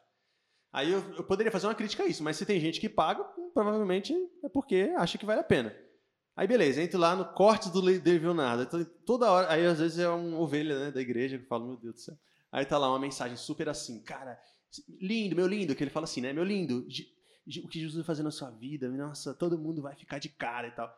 [0.74, 3.24] Aí eu, eu poderia fazer uma crítica a isso, mas se tem gente que paga,
[3.54, 5.74] provavelmente é porque acha que vale a pena.
[6.36, 8.64] Aí beleza, entro lá no corte do David Leonardo.
[8.64, 11.78] Então, toda hora, aí às vezes é uma ovelha né, da igreja que fala, meu
[11.78, 12.18] Deus do céu.
[12.52, 14.38] Aí tá lá uma mensagem super assim, cara,
[15.00, 16.86] lindo, meu lindo, que ele fala assim, né, meu lindo,
[17.64, 20.68] o que Jesus vai fazer na sua vida, nossa, todo mundo vai ficar de cara
[20.68, 20.94] e tal.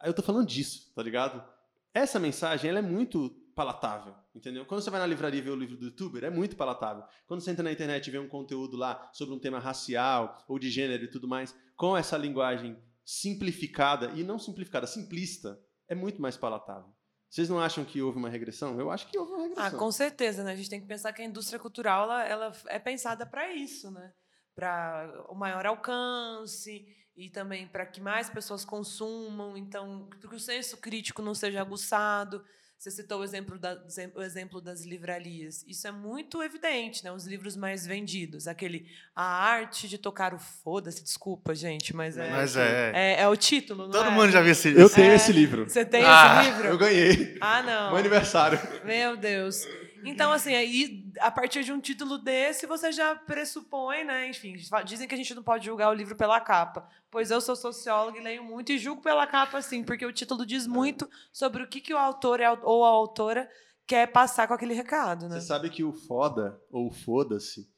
[0.00, 1.44] Aí eu tô falando disso, tá ligado?
[1.92, 4.66] Essa mensagem, ela é muito palatável, entendeu?
[4.66, 7.04] Quando você vai na livraria ver o livro do youtuber, é muito palatável.
[7.26, 10.58] Quando você entra na internet e vê um conteúdo lá sobre um tema racial ou
[10.58, 16.20] de gênero e tudo mais, com essa linguagem simplificada, e não simplificada, simplista, é muito
[16.20, 16.92] mais palatável.
[17.28, 18.78] Vocês não acham que houve uma regressão?
[18.78, 19.66] Eu acho que houve uma regressão.
[19.66, 20.52] Ah, com certeza, né?
[20.52, 23.90] A gente tem que pensar que a indústria cultural ela, ela é pensada para isso,
[23.90, 24.12] né?
[24.54, 26.86] Para o maior alcance
[27.16, 31.60] e também para que mais pessoas consumam, então para que o senso crítico não seja
[31.60, 32.44] aguçado.
[32.84, 33.82] Você citou o exemplo, da,
[34.14, 35.64] o exemplo das livrarias.
[35.66, 37.10] Isso é muito evidente, né?
[37.10, 38.46] Os livros mais vendidos.
[38.46, 41.02] Aquele A Arte de Tocar o Foda-se.
[41.02, 42.92] Desculpa, gente, mas é, Mas é.
[42.94, 44.10] é, é o título, não Todo é?
[44.10, 45.14] mundo já viu esse Eu esse- tenho É.
[45.14, 45.64] esse livro.
[45.66, 46.66] Você tem Ah, esse livro?
[46.68, 47.38] Eu ganhei.
[47.40, 47.88] Ah, não.
[47.88, 48.60] Meu aniversário.
[48.84, 49.66] Meu Deus.
[50.04, 54.28] Então, assim, aí, a partir de um título desse, você já pressupõe, né?
[54.28, 56.88] Enfim, dizem que a gente não pode julgar o livro pela capa.
[57.10, 60.44] Pois eu sou socióloga e leio muito e julgo pela capa, sim, porque o título
[60.44, 63.48] diz muito sobre o que, que o autor é- ou a autora
[63.86, 65.40] quer passar com aquele recado, né?
[65.40, 67.68] Você sabe que o foda, ou foda-se,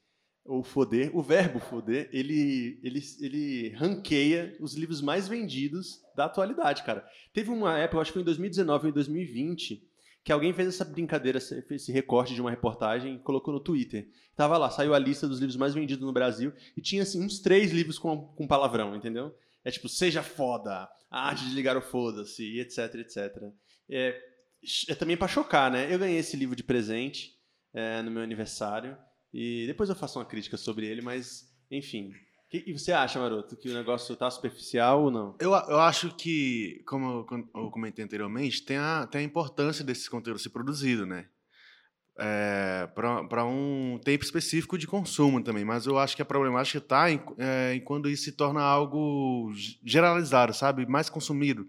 [0.45, 6.85] ou foder, o verbo foder, ele, ele, ele ranqueia os livros mais vendidos da atualidade,
[6.85, 7.05] cara.
[7.33, 9.83] Teve uma época, acho que foi em 2019 ou em 2020,
[10.27, 14.09] que alguém fez essa brincadeira, esse recorte de uma reportagem e colocou no Twitter.
[14.35, 17.39] Tava lá, saiu a lista dos livros mais vendidos no Brasil e tinha assim uns
[17.39, 19.33] três livros com, com palavrão, entendeu?
[19.65, 23.41] É tipo, seja foda, a arte de ligar o foda-se, etc, etc.
[23.89, 24.21] É,
[24.89, 25.95] é também pra chocar, né?
[25.95, 27.31] Eu ganhei esse livro de presente
[27.73, 28.99] é, no meu aniversário
[29.33, 32.11] e depois eu faço uma crítica sobre ele, mas enfim.
[32.53, 35.35] E você acha, Maroto, que o negócio tá superficial ou não?
[35.41, 40.09] Eu, eu acho que, como eu, eu comentei anteriormente, tem a, tem a importância desse
[40.09, 41.27] conteúdo ser produzido, né?
[42.19, 47.11] É, para um tempo específico de consumo também, mas eu acho que a problemática está
[47.11, 49.53] em, é, em quando isso se torna algo
[49.85, 50.87] generalizado, sabe?
[50.87, 51.69] Mais consumido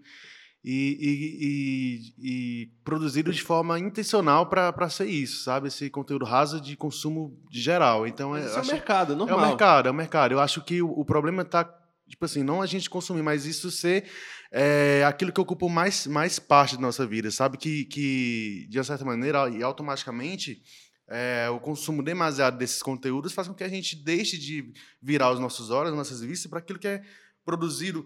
[0.70, 5.68] e, e- e- e produzido de forma intencional para ser isso, sabe?
[5.68, 8.06] Esse conteúdo raso de consumo de geral.
[8.06, 9.46] Então, Mas é, isso é o acho- mercado, é é o normal.
[9.46, 10.32] mercado, é o mercado.
[10.32, 11.64] Eu acho que o, o problema está,
[12.06, 14.04] tipo assim, não a gente consumir, mas isso ser
[14.52, 17.56] é, aquilo que ocupa mais, mais parte da nossa vida, sabe?
[17.56, 20.60] Que, que de uma certa maneira, e automaticamente,
[21.08, 24.70] é, o consumo demasiado desses conteúdos faz com que a gente deixe de
[25.02, 27.02] virar os nossos olhos, as nossas vistas, para aquilo que é
[27.44, 28.04] produzido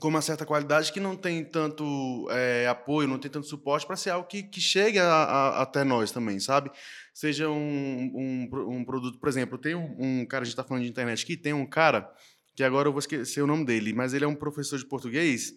[0.00, 3.96] com uma certa qualidade que não tem tanto é, apoio, não tem tanto suporte para
[3.96, 6.70] ser algo que, que chegue a- a- até nós também, sabe?
[7.12, 10.82] Seja um, um, um produto, por exemplo, tem um, um cara, a gente está falando
[10.82, 12.10] de internet aqui, tem um cara,
[12.56, 15.52] que agora eu vou esquecer o nome dele, mas ele é um professor de português,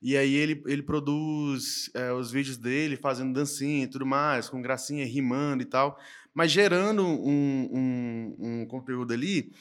[0.00, 4.60] e aí ele, ele produz é, os vídeos dele fazendo dancinha e tudo mais, com
[4.60, 5.96] gracinha, rimando e tal,
[6.34, 9.52] mas gerando um, um conteúdo ali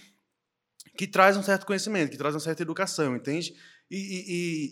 [0.97, 3.53] que traz um certo conhecimento, que traz uma certa educação, entende?
[3.93, 3.97] E,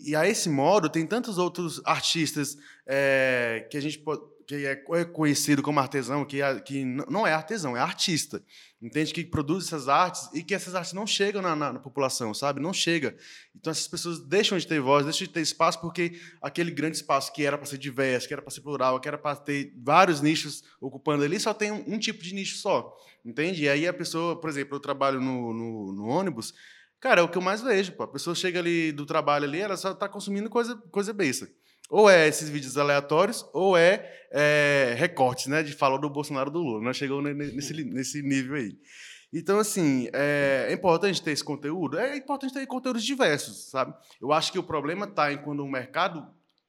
[0.06, 2.56] e- e- a esse modo, tem tantos outros artistas
[2.86, 4.02] é, que a gente
[4.46, 8.42] que é é conhecido como artesão, que, é- que não é artesão, é artista,
[8.82, 9.12] entende?
[9.12, 12.60] Que produz essas artes e que essas artes não chegam na, na- na população, sabe?
[12.60, 13.14] Não chega.
[13.54, 17.32] Então essas pessoas deixam de ter voz, deixam de ter espaço porque aquele grande espaço
[17.32, 20.20] que era para ser diverso, que era para ser plural, que era para ter vários
[20.20, 22.92] nichos ocupando ali, só tem um, um tipo de nicho só,
[23.24, 23.62] entende?
[23.64, 26.52] E aí a pessoa, por exemplo, eu trabalho no, no, no ônibus,
[27.00, 28.02] Cara, é o que eu mais vejo, pô.
[28.02, 31.48] A pessoa chega ali do trabalho ali, ela só tá consumindo coisa, coisa besta.
[31.88, 35.62] Ou é esses vídeos aleatórios, ou é, é recortes, né?
[35.62, 36.82] De fala do Bolsonaro do Lula.
[36.82, 38.78] Nós ne- ne- nesse, nesse nível aí.
[39.32, 41.98] Então, assim, é, é importante ter esse conteúdo?
[41.98, 43.94] É importante ter conteúdos diversos, sabe?
[44.20, 46.26] Eu acho que o problema está em quando o mercado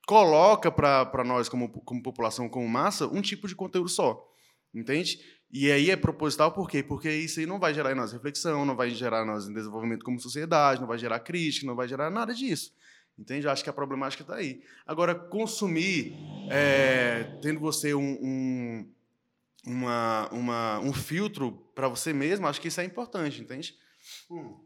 [0.08, 4.28] coloca para nós, como, como população, como massa, um tipo de conteúdo só.
[4.74, 5.20] Entende?
[5.54, 6.82] E aí é proposital por quê?
[6.82, 9.54] Porque isso aí não vai gerar em nós reflexão, não vai gerar em nós em
[9.54, 12.74] desenvolvimento como sociedade, não vai gerar crítica, não vai gerar nada disso.
[13.20, 13.46] Entende?
[13.46, 14.64] Eu acho que a problemática está aí.
[14.86, 16.16] Agora, consumir,
[16.50, 18.92] é, tendo você um, um,
[19.66, 23.76] uma, uma, um filtro para você mesmo, acho que isso é importante, entende?
[24.30, 24.58] Hum.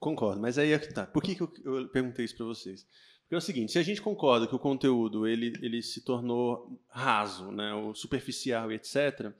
[0.00, 1.06] Concordo, mas aí é que tá.
[1.06, 2.86] Por que, que eu, eu perguntei isso para vocês?
[3.22, 6.78] Porque é o seguinte, se a gente concorda que o conteúdo ele, ele se tornou
[6.88, 9.32] raso, né, ou superficial e etc.,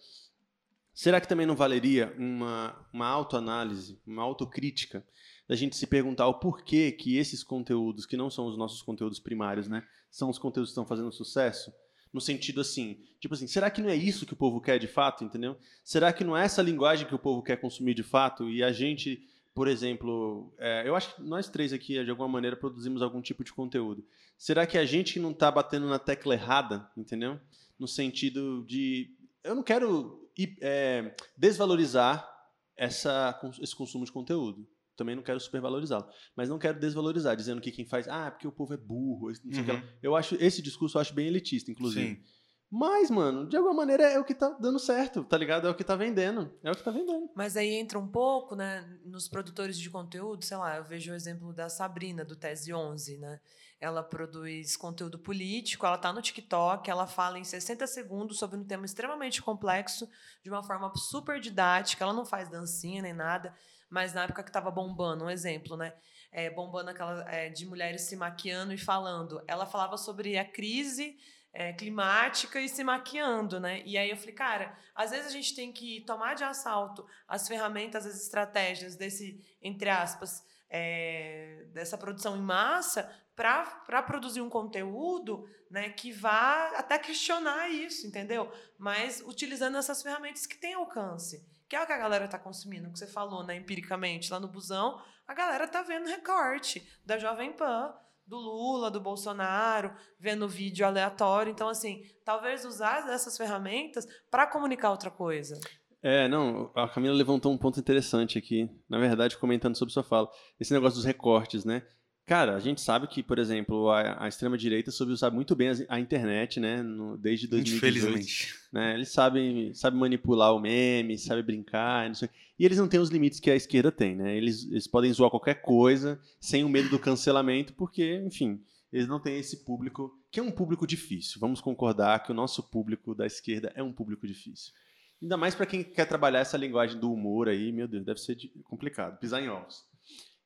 [0.94, 5.04] será que também não valeria uma, uma autoanálise, uma autocrítica,
[5.46, 9.18] da gente se perguntar o porquê que esses conteúdos, que não são os nossos conteúdos
[9.18, 11.72] primários, né, são os conteúdos que estão fazendo sucesso?
[12.12, 14.86] No sentido assim, tipo assim, será que não é isso que o povo quer de
[14.86, 15.58] fato, entendeu?
[15.82, 18.70] Será que não é essa linguagem que o povo quer consumir de fato e a
[18.70, 23.22] gente por exemplo, é, eu acho que nós três aqui, de alguma maneira, produzimos algum
[23.22, 24.04] tipo de conteúdo.
[24.36, 27.38] Será que a gente não está batendo na tecla errada, entendeu?
[27.78, 29.14] No sentido de.
[29.44, 30.23] Eu não quero
[30.60, 32.28] é, desvalorizar
[32.76, 34.68] essa, esse consumo de conteúdo.
[34.96, 36.06] Também não quero supervalorizá-lo.
[36.36, 38.06] Mas não quero desvalorizar, dizendo que quem faz.
[38.06, 39.32] Ah, porque o povo é burro.
[39.44, 39.82] Não sei uhum.
[40.02, 42.14] Eu acho esse discurso eu acho bem elitista, inclusive.
[42.14, 42.22] Sim.
[42.70, 45.68] Mas, mano, de alguma maneira é o que tá dando certo, tá ligado?
[45.68, 46.52] É o que tá vendendo.
[46.62, 47.30] É o que tá vendendo.
[47.34, 51.14] Mas aí entra um pouco, né, nos produtores de conteúdo, sei lá, eu vejo o
[51.14, 53.40] exemplo da Sabrina, do Tese 11, né?
[53.80, 58.64] Ela produz conteúdo político, ela tá no TikTok, ela fala em 60 segundos sobre um
[58.64, 60.08] tema extremamente complexo,
[60.42, 63.54] de uma forma super didática, ela não faz dancinha nem nada,
[63.90, 65.94] mas na época que tava bombando, um exemplo, né?
[66.32, 69.40] É, bombando aquela é, de mulheres se maquiando e falando.
[69.46, 71.16] Ela falava sobre a crise
[71.54, 73.80] é, climática e se maquiando, né?
[73.86, 77.46] E aí eu falei, cara, às vezes a gente tem que tomar de assalto as
[77.46, 85.48] ferramentas, as estratégias desse, entre aspas, é, dessa produção em massa para produzir um conteúdo
[85.70, 88.52] né, que vá até questionar isso, entendeu?
[88.76, 91.48] Mas utilizando essas ferramentas que têm alcance.
[91.68, 94.48] Que é o que a galera está consumindo, que você falou, né, empiricamente, lá no
[94.48, 97.94] busão, a galera tá vendo recorte da Jovem Pan,
[98.26, 101.50] do Lula, do Bolsonaro, vendo vídeo aleatório.
[101.50, 105.58] Então, assim, talvez usar essas ferramentas para comunicar outra coisa.
[106.02, 110.28] É, não, a Camila levantou um ponto interessante aqui, na verdade, comentando sobre sua fala.
[110.60, 111.82] Esse negócio dos recortes, né?
[112.26, 115.74] Cara, a gente sabe que, por exemplo, a, a extrema-direita soube usar muito bem a,
[115.90, 116.82] a internet, né?
[116.82, 117.76] No, desde 2018.
[117.76, 118.54] Infelizmente.
[118.72, 118.94] Né?
[118.94, 122.10] Eles sabem, sabem manipular o meme, sabem brincar,
[122.58, 124.34] e eles não têm os limites que a esquerda tem, né?
[124.34, 128.58] Eles, eles podem zoar qualquer coisa sem o medo do cancelamento, porque, enfim,
[128.90, 131.38] eles não têm esse público, que é um público difícil.
[131.40, 134.72] Vamos concordar que o nosso público da esquerda é um público difícil.
[135.20, 138.36] Ainda mais para quem quer trabalhar essa linguagem do humor aí, meu Deus, deve ser
[138.62, 139.84] complicado, pisar em ovos.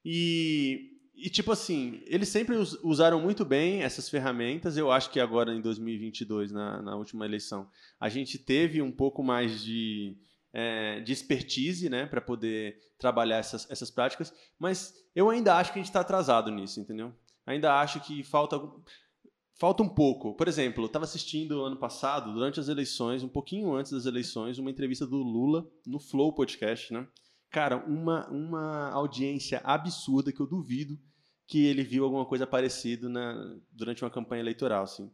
[0.05, 2.55] E e, tipo assim, eles sempre
[2.85, 4.77] usaram muito bem essas ferramentas.
[4.77, 9.21] Eu acho que agora, em 2022, na, na última eleição, a gente teve um pouco
[9.21, 10.17] mais de,
[10.53, 14.33] é, de expertise né, para poder trabalhar essas, essas práticas.
[14.61, 17.13] Mas eu ainda acho que a gente está atrasado nisso, entendeu?
[17.45, 18.61] Ainda acho que falta.
[19.59, 20.37] Falta um pouco.
[20.37, 24.57] Por exemplo, eu estava assistindo ano passado, durante as eleições, um pouquinho antes das eleições,
[24.57, 27.09] uma entrevista do Lula no Flow Podcast, né?
[27.51, 30.97] Cara, uma, uma audiência absurda que eu duvido
[31.49, 35.11] que ele viu alguma coisa parecida na, durante uma campanha eleitoral, assim.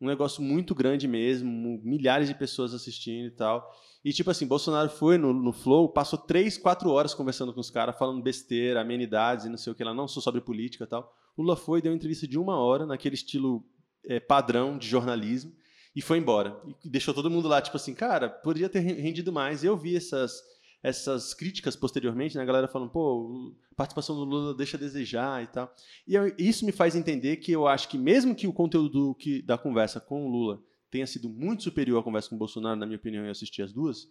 [0.00, 3.72] Um negócio muito grande mesmo, milhares de pessoas assistindo e tal.
[4.04, 7.70] E, tipo assim, Bolsonaro foi no, no Flow, passou três, quatro horas conversando com os
[7.70, 10.88] caras, falando besteira, amenidades e não sei o que lá, não sou sobre política e
[10.88, 11.10] tal.
[11.38, 13.64] Lula foi, deu uma entrevista de uma hora, naquele estilo
[14.04, 15.52] é, padrão de jornalismo,
[15.94, 16.60] e foi embora.
[16.84, 19.62] E deixou todo mundo lá, tipo assim, cara, poderia ter rendido mais.
[19.62, 20.42] Eu vi essas
[20.86, 22.42] essas críticas posteriormente, né?
[22.44, 25.74] A galera falando, pô, participação do Lula deixa a desejar e tal.
[26.06, 29.14] E eu, isso me faz entender que eu acho que mesmo que o conteúdo do,
[29.16, 32.78] que, da conversa com o Lula tenha sido muito superior à conversa com o Bolsonaro,
[32.78, 34.08] na minha opinião, eu assisti as duas,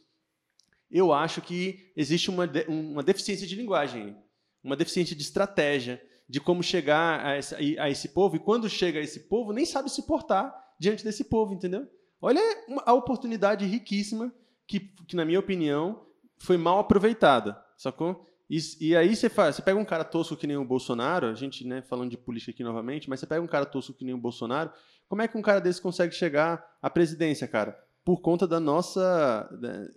[0.92, 4.14] eu acho que existe uma, de, uma deficiência de linguagem,
[4.62, 9.00] uma deficiência de estratégia, de como chegar a esse, a esse povo, e quando chega
[9.00, 11.88] a esse povo, nem sabe se portar diante desse povo, entendeu?
[12.22, 12.42] Olha
[12.86, 14.34] a oportunidade riquíssima
[14.68, 16.06] que, que na minha opinião,
[16.38, 18.26] foi mal aproveitada, sacou?
[18.50, 21.34] E, e, aí você faz, você pega um cara tosco que nem o Bolsonaro, a
[21.34, 24.14] gente, né, falando de política aqui novamente, mas você pega um cara tosco que nem
[24.14, 24.72] o Bolsonaro,
[25.08, 27.78] como é que um cara desse consegue chegar à presidência, cara?
[28.04, 29.50] Por conta da nossa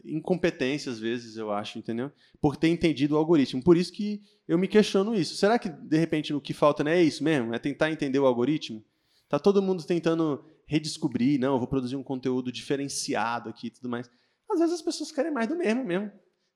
[0.02, 2.10] incompetência, às vezes, eu acho, entendeu?
[2.40, 3.62] Por ter entendido o algoritmo.
[3.62, 5.36] Por isso que eu me questiono isso.
[5.36, 7.52] Será que, de repente, o que falta não é isso mesmo?
[7.54, 8.82] É tentar entender o algoritmo?
[9.28, 13.90] Tá todo mundo tentando redescobrir, não, eu vou produzir um conteúdo diferenciado aqui e tudo
[13.90, 14.10] mais.
[14.50, 16.10] Às vezes as pessoas querem mais do mesmo mesmo.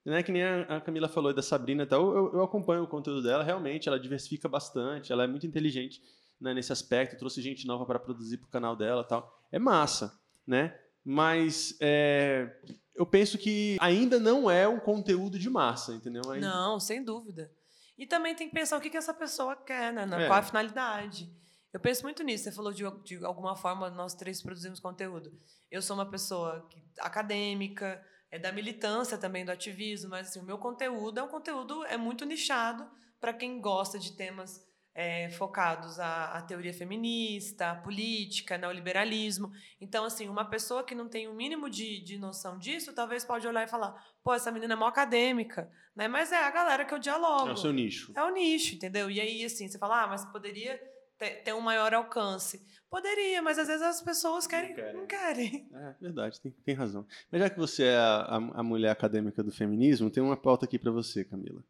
[0.04, 3.22] Né, que nem a Camila falou da Sabrina e tal, eu, eu, acompanho o conteúdo
[3.22, 6.02] dela, realmente, ela diversifica bastante, ela é muito inteligente
[6.40, 9.32] né, nesse aspecto, trouxe gente nova para produzir para o canal dela tal.
[9.52, 10.76] É massa, né?
[11.04, 12.52] Mas é,
[12.96, 16.22] eu penso que ainda não é um conteúdo de massa, entendeu?
[16.30, 16.48] Ainda...
[16.48, 17.50] Não, sem dúvida.
[17.96, 20.02] E também tem que pensar o que, que essa pessoa quer, né?
[20.02, 20.26] É.
[20.26, 21.30] Qual a finalidade.
[21.72, 22.44] Eu penso muito nisso.
[22.44, 25.32] Você falou de, de alguma forma nós três produzimos conteúdo.
[25.70, 30.42] Eu sou uma pessoa que, acadêmica, é da militância também, do ativismo, mas assim, o
[30.42, 32.90] meu conteúdo é um conteúdo é muito nichado
[33.20, 39.52] para quem gosta de temas é, focados à, à, teoria feminista, à política, neoliberalismo.
[39.78, 43.22] Então, assim, uma pessoa que não tem o um mínimo de, de noção disso, talvez
[43.22, 46.08] pode olhar e falar, pô, essa menina é mó acadêmica, né?
[46.08, 47.50] Mas é a galera que eu dialogo.
[47.50, 48.12] É o seu nicho.
[48.16, 49.10] É o nicho, entendeu?
[49.10, 50.80] E aí, assim, você fala, ah, mas poderia
[51.22, 52.60] ter, ter um maior alcance.
[52.90, 54.94] Poderia, mas às vezes as pessoas querem, não querem.
[54.94, 55.68] Não querem.
[55.72, 57.06] É verdade, tem, tem razão.
[57.30, 60.66] Mas já que você é a, a, a mulher acadêmica do feminismo, tem uma pauta
[60.66, 61.64] aqui para você, Camila.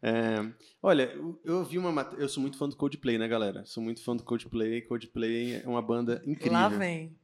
[0.00, 0.36] É,
[0.80, 1.12] olha,
[1.44, 2.22] eu vi uma matéria.
[2.22, 3.64] Eu sou muito fã do Coldplay, né, galera?
[3.64, 4.82] Sou muito fã do Coldplay.
[4.82, 6.52] Coldplay é uma banda incrível.
[6.52, 7.16] Lá vem.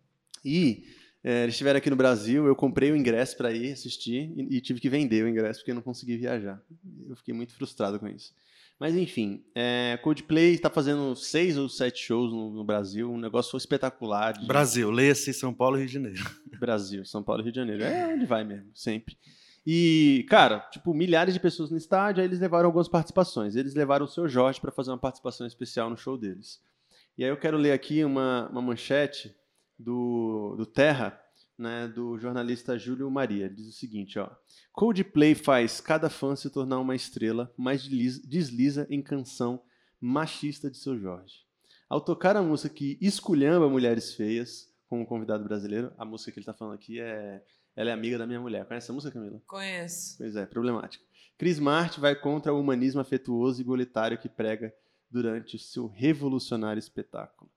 [0.45, 0.85] E
[1.23, 4.61] é, eles estiveram aqui no Brasil, eu comprei o ingresso para ir assistir e, e,
[4.61, 6.61] tive que vender o ingresso porque eu não consegui viajar.
[7.09, 8.35] Eu fiquei muito frustrado com isso.
[8.79, 13.57] Mas enfim, é, Coldplay está fazendo seis ou sete shows no, no Brasil, um negócio
[13.57, 14.33] espetacular.
[14.33, 14.47] De...
[14.47, 16.25] Brasil, leia-se São Paulo e Rio de Janeiro.
[16.59, 17.83] Brasil, São Paulo e Rio de Janeiro.
[17.85, 19.17] É onde vai mesmo, sempre.
[19.67, 23.57] E, cara, tipo, milhares de pessoas no estádio, aí eles levaram algumas participações.
[23.57, 26.61] Eles levaram o seu Jorge para fazer uma participação especial no show deles.
[27.17, 29.35] E aí eu quero ler aqui uma, uma manchete
[29.79, 31.19] do, do Terra,
[31.59, 33.49] né, do jornalista Júlio Maria.
[33.49, 34.31] Diz o seguinte, ó.
[34.73, 39.63] Coldplay faz cada fã se tornar uma estrela, mas desliza em canção
[40.01, 41.45] machista de seu Jorge.
[41.89, 46.39] Ao tocar a música que esculhamba mulheres feias, com o convidado brasileiro, a música que
[46.39, 47.43] ele está falando aqui é
[47.77, 48.65] ela é amiga da minha mulher.
[48.67, 49.43] Conhece essa música, Camila?
[49.47, 50.17] Conheço.
[50.19, 51.05] Pois é, problemática.
[51.37, 54.73] Chris Martin vai contra o humanismo afetuoso e igualitário que prega
[55.11, 57.51] durante o seu revolucionário espetáculo.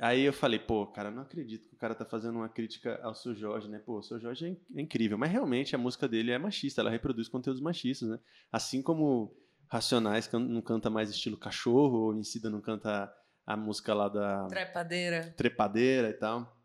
[0.00, 3.14] Aí eu falei, pô, cara, não acredito que o cara tá fazendo uma crítica ao
[3.14, 3.80] seu Jorge, né?
[3.80, 6.90] Pô, o seu Jorge é, é incrível, mas realmente a música dele é machista, ela
[6.90, 8.18] reproduz conteúdos machistas, né?
[8.52, 9.34] Assim como
[9.68, 13.12] Racionais não canta mais estilo cachorro, ou Emicida não canta
[13.44, 14.46] a música lá da...
[14.46, 15.34] Trepadeira.
[15.36, 16.56] Trepadeira e tal.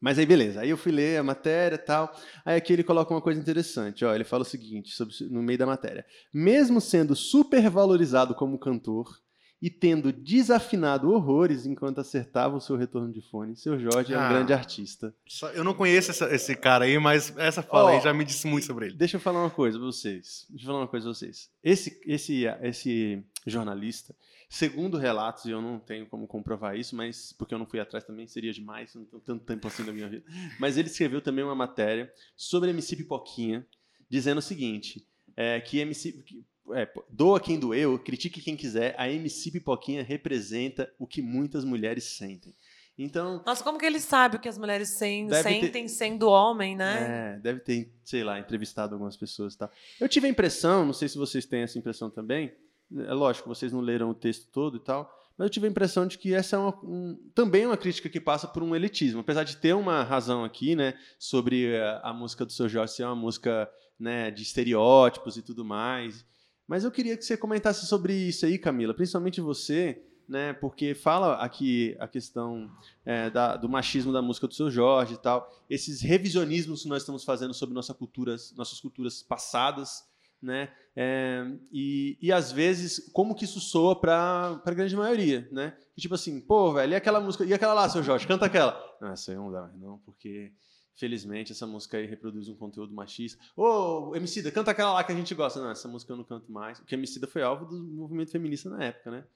[0.00, 0.60] Mas aí, beleza.
[0.60, 2.12] Aí eu fui ler a matéria e tal.
[2.44, 4.04] Aí aqui ele coloca uma coisa interessante.
[4.04, 6.04] Ó, ele fala o seguinte, sobre, no meio da matéria.
[6.34, 9.20] Mesmo sendo supervalorizado como cantor
[9.62, 14.20] e tendo desafinado horrores enquanto acertava o seu retorno de fone, seu Jorge é um
[14.20, 15.14] ah, grande artista.
[15.54, 18.66] Eu não conheço essa, esse cara aí, mas essa fala aí já me disse muito
[18.66, 18.96] sobre ele.
[18.96, 20.46] Deixa eu falar uma coisa pra vocês.
[20.50, 21.48] Deixa eu falar uma coisa pra vocês.
[21.62, 24.12] Esse, esse, esse jornalista,
[24.54, 28.04] Segundo relatos, e eu não tenho como comprovar isso, mas porque eu não fui atrás
[28.04, 30.26] também, seria demais, não tenho tanto tempo assim da minha vida.
[30.60, 33.66] Mas ele escreveu também uma matéria sobre MC Pipoquinha,
[34.10, 36.22] dizendo o seguinte: é, que MC.
[36.70, 42.04] É, doa quem doeu, critique quem quiser, a MC Pipoquinha representa o que muitas mulheres
[42.04, 42.54] sentem.
[42.96, 43.42] Então.
[43.44, 47.34] Nossa, como que ele sabe o que as mulheres sentem ter, sendo homem, né?
[47.36, 49.70] É, deve ter, sei lá, entrevistado algumas pessoas e tal.
[50.00, 52.52] Eu tive a impressão, não sei se vocês têm essa impressão também,
[52.94, 56.06] é lógico, vocês não leram o texto todo e tal, mas eu tive a impressão
[56.06, 59.20] de que essa é uma, um, também uma crítica que passa por um elitismo.
[59.20, 63.04] Apesar de ter uma razão aqui, né, sobre a, a música do seu Jorge ser
[63.04, 66.24] uma música né, de estereótipos e tudo mais.
[66.66, 71.34] Mas eu queria que você comentasse sobre isso aí, Camila, principalmente você, né, porque fala
[71.36, 72.70] aqui a questão
[73.04, 77.02] é, da, do machismo da música do seu Jorge e tal, esses revisionismos que nós
[77.02, 80.10] estamos fazendo sobre nossa cultura, nossas culturas passadas
[80.42, 80.70] né?
[80.94, 85.74] É, e, e às vezes, como que isso soa para a grande maioria, né?
[85.96, 88.78] tipo assim, pô, velho, e aquela música, e aquela lá, seu Jorge, canta aquela.
[89.00, 90.52] Não, essa aí não dá não, porque
[90.94, 93.42] felizmente essa música aí reproduz um conteúdo machista.
[93.56, 95.60] Ô, Emicida, canta aquela lá que a gente gosta.
[95.60, 96.78] Não, essa música eu não canto mais.
[96.78, 99.26] Porque Emicida foi alvo do movimento feminista na época, né?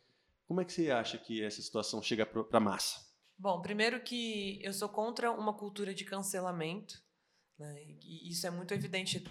[0.47, 3.05] Como é que você acha que essa situação chega para massa?
[3.39, 6.95] Bom, primeiro que eu sou contra uma cultura de cancelamento.
[7.59, 7.75] Né?
[8.03, 9.23] E isso é muito evidente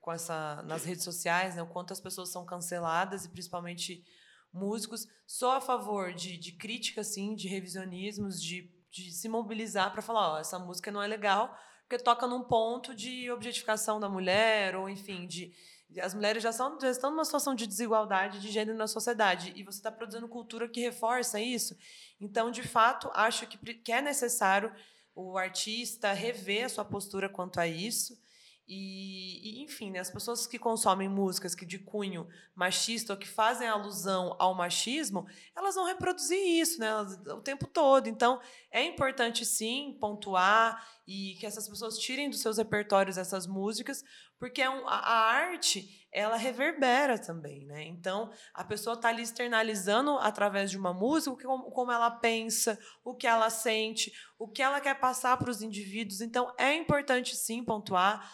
[0.00, 1.62] com essa, nas redes sociais, né?
[1.62, 4.04] o quanto as pessoas são canceladas, e principalmente
[4.52, 5.06] músicos.
[5.26, 10.34] Sou a favor de, de crítica, assim, de revisionismos, de, de se mobilizar para falar:
[10.34, 14.88] ó, essa música não é legal, porque toca num ponto de objetificação da mulher, ou
[14.88, 15.52] enfim, de.
[16.00, 19.62] As mulheres já, são, já estão numa situação de desigualdade de gênero na sociedade e
[19.62, 21.76] você está produzindo cultura que reforça isso.
[22.18, 24.72] Então, de fato, acho que, que é necessário
[25.14, 28.18] o artista rever a sua postura quanto a isso.
[28.66, 33.26] E, e, enfim, né, as pessoas que consomem músicas que de cunho machista ou que
[33.28, 36.94] fazem alusão ao machismo, elas vão reproduzir isso né,
[37.34, 38.08] o tempo todo.
[38.08, 44.04] Então, é importante sim pontuar e que essas pessoas tirem dos seus repertórios essas músicas,
[44.42, 47.84] porque é a, arte ela reverbera também, né?
[47.84, 53.24] Então a pessoa está ali externalizando através de uma música como ela pensa, o que
[53.24, 56.20] ela sente, o que ela quer passar para os indivíduos.
[56.20, 58.28] Então é importante sim pontuar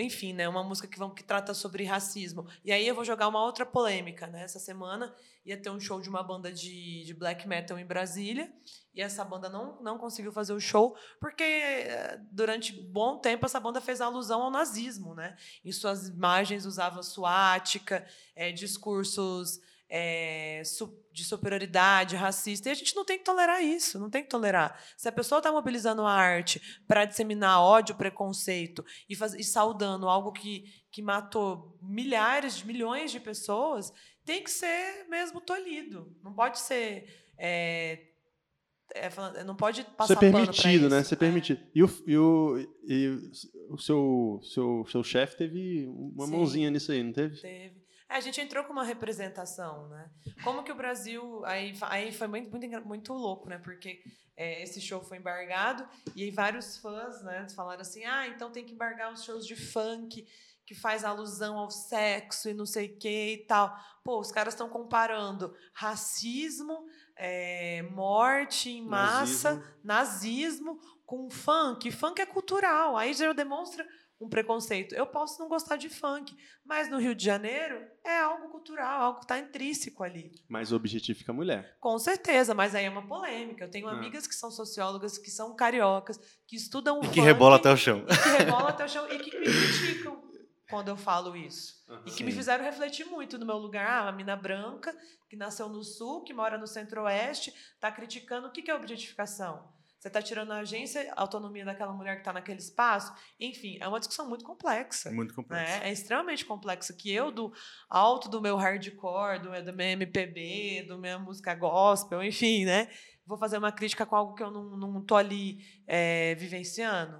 [0.00, 2.46] enfim, né, uma música que, vão, que trata sobre racismo.
[2.64, 4.42] E aí eu vou jogar uma outra polêmica, né?
[4.42, 8.52] Essa semana ia ter um show de uma banda de, de black metal em Brasília,
[8.94, 13.60] e essa banda não, não conseguiu fazer o show, porque eh, durante bom tempo essa
[13.60, 15.36] banda fez alusão ao nazismo, né?
[15.64, 20.62] Em suas imagens usava suática, é, discursos é,
[21.12, 22.68] de superioridade racista.
[22.68, 24.78] E a gente não tem que tolerar isso, não tem que tolerar.
[24.96, 30.08] Se a pessoa está mobilizando a arte para disseminar ódio, preconceito e, faz, e saudando
[30.08, 33.92] algo que, que matou milhares, de milhões de pessoas,
[34.24, 36.16] tem que ser mesmo tolhido.
[36.22, 37.06] Não pode ser.
[37.38, 38.08] É,
[38.94, 41.02] é, não pode passar Ser permitido, né?
[41.02, 41.60] Ser permitido.
[41.74, 43.08] E o, e o, e
[43.70, 47.40] o seu, seu, seu chefe teve uma Sim, mãozinha nisso aí, não teve?
[47.40, 47.73] Teve.
[48.08, 50.10] É, a gente entrou com uma representação, né?
[50.42, 51.44] Como que o Brasil.
[51.44, 53.58] Aí, aí foi muito, muito, muito louco, né?
[53.58, 54.02] Porque
[54.36, 58.64] é, esse show foi embargado e aí vários fãs né, falaram assim: ah, então tem
[58.64, 60.26] que embargar os shows de funk
[60.66, 63.76] que faz alusão ao sexo e não sei o que e tal.
[64.02, 66.86] Pô, os caras estão comparando racismo,
[67.16, 69.74] é, morte em massa, nazismo.
[69.84, 71.90] nazismo com funk.
[71.90, 72.96] Funk é cultural.
[72.96, 73.86] Aí já demonstra
[74.24, 74.94] um preconceito.
[74.94, 79.18] Eu posso não gostar de funk, mas no Rio de Janeiro é algo cultural, algo
[79.18, 80.32] que está intrínseco ali.
[80.48, 81.76] Mas objetifica a mulher.
[81.78, 83.64] Com certeza, mas aí é uma polêmica.
[83.64, 83.92] Eu tenho ah.
[83.92, 87.76] amigas que são sociólogas, que são cariocas, que estudam e que funk, rebola até o
[87.76, 88.04] chão.
[88.06, 90.24] que rebola até o chão e que me criticam
[90.70, 91.84] quando eu falo isso.
[91.88, 92.24] Uhum, e que sim.
[92.24, 93.86] me fizeram refletir muito no meu lugar.
[93.86, 94.96] Ah, uma mina branca,
[95.28, 99.73] que nasceu no sul, que mora no centro-oeste, está criticando o que é objetificação.
[100.04, 103.10] Você está tirando a agência, a autonomia daquela mulher que está naquele espaço.
[103.40, 105.10] Enfim, é uma discussão muito complexa.
[105.10, 105.78] Muito complexa.
[105.78, 105.88] Né?
[105.88, 106.92] É extremamente complexa.
[106.92, 107.50] Que eu, do
[107.88, 112.86] alto do meu hardcore, do, do meu MPB, do minha música gospel, enfim, né?
[113.26, 117.18] Vou fazer uma crítica com algo que eu não, não tô ali é, vivenciando.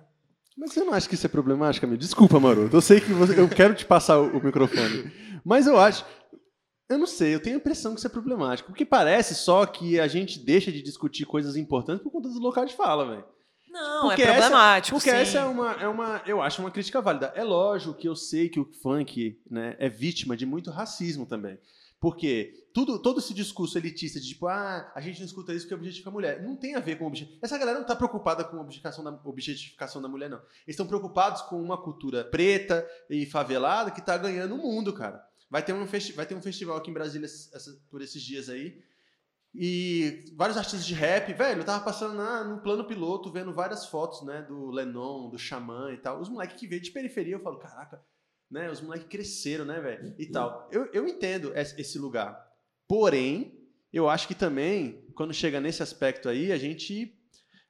[0.55, 1.99] Mas você não acha que isso é problemático, amigo?
[1.99, 2.77] Desculpa, Maroto.
[2.77, 5.11] Eu sei que você, eu quero te passar o, o microfone.
[5.43, 6.05] Mas eu acho.
[6.89, 8.69] Eu não sei, eu tenho a impressão que isso é problemático.
[8.69, 12.65] Porque parece só que a gente deixa de discutir coisas importantes por conta do local
[12.65, 13.25] de fala, velho.
[13.71, 14.97] Não, porque é problemático.
[14.97, 15.17] Essa, porque sim.
[15.17, 16.23] essa é uma, é uma.
[16.27, 17.33] Eu acho uma crítica válida.
[17.35, 21.59] É lógico que eu sei que o funk né, é vítima de muito racismo também.
[22.05, 25.75] Porque tudo, todo esse discurso elitista de tipo, ah, a gente não escuta isso porque
[25.75, 26.43] objetifica a mulher.
[26.43, 27.41] Não tem a ver com objetificação.
[27.43, 30.37] Essa galera não está preocupada com a objetificação da, objetificação da mulher, não.
[30.37, 35.25] Eles estão preocupados com uma cultura preta e favelada que está ganhando o mundo, cara.
[35.55, 35.87] Vai ter um,
[36.17, 38.83] vai ter um festival aqui em Brasília essa, por esses dias aí.
[39.55, 43.87] E vários artistas de rap, velho, eu tava passando na, no plano piloto, vendo várias
[43.87, 46.21] fotos, né, do Lennon, do Xamã e tal.
[46.21, 48.05] Os moleques que veio de periferia, eu falo, caraca,
[48.51, 50.69] né, os moleques cresceram, né, velho, e tal.
[50.73, 52.37] Eu, eu entendo esse lugar.
[52.89, 53.57] Porém,
[53.93, 57.17] eu acho que também, quando chega nesse aspecto aí, a gente,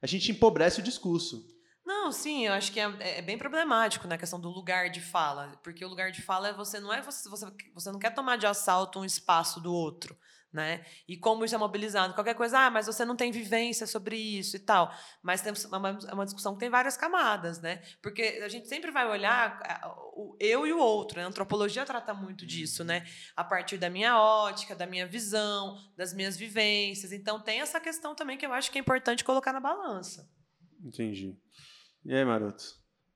[0.01, 1.54] a gente empobrece o discurso.
[2.05, 5.01] Não, sim, eu acho que é, é, bem problemático na né, questão do lugar de
[5.01, 8.11] fala, porque o lugar de fala é você não é você, você, você não quer
[8.11, 10.15] tomar de assalto um espaço do outro,
[10.53, 10.85] né?
[11.09, 14.55] E como isso é mobilizado, qualquer coisa, ah, mas você não tem vivência sobre isso
[14.55, 14.95] e tal.
[15.23, 15.51] Mas é
[16.13, 17.83] uma discussão que tem várias camadas, né?
[18.03, 19.59] Porque a gente sempre vai olhar
[20.15, 21.19] o eu e o outro.
[21.19, 21.25] Né?
[21.25, 23.07] A antropologia trata muito disso, né?
[23.35, 27.13] A partir da minha ótica, da minha visão, das minhas vivências.
[27.13, 30.31] Então tem essa questão também que eu acho que é importante colocar na balança.
[30.85, 31.35] Entendi.
[32.05, 32.63] E aí, Maroto?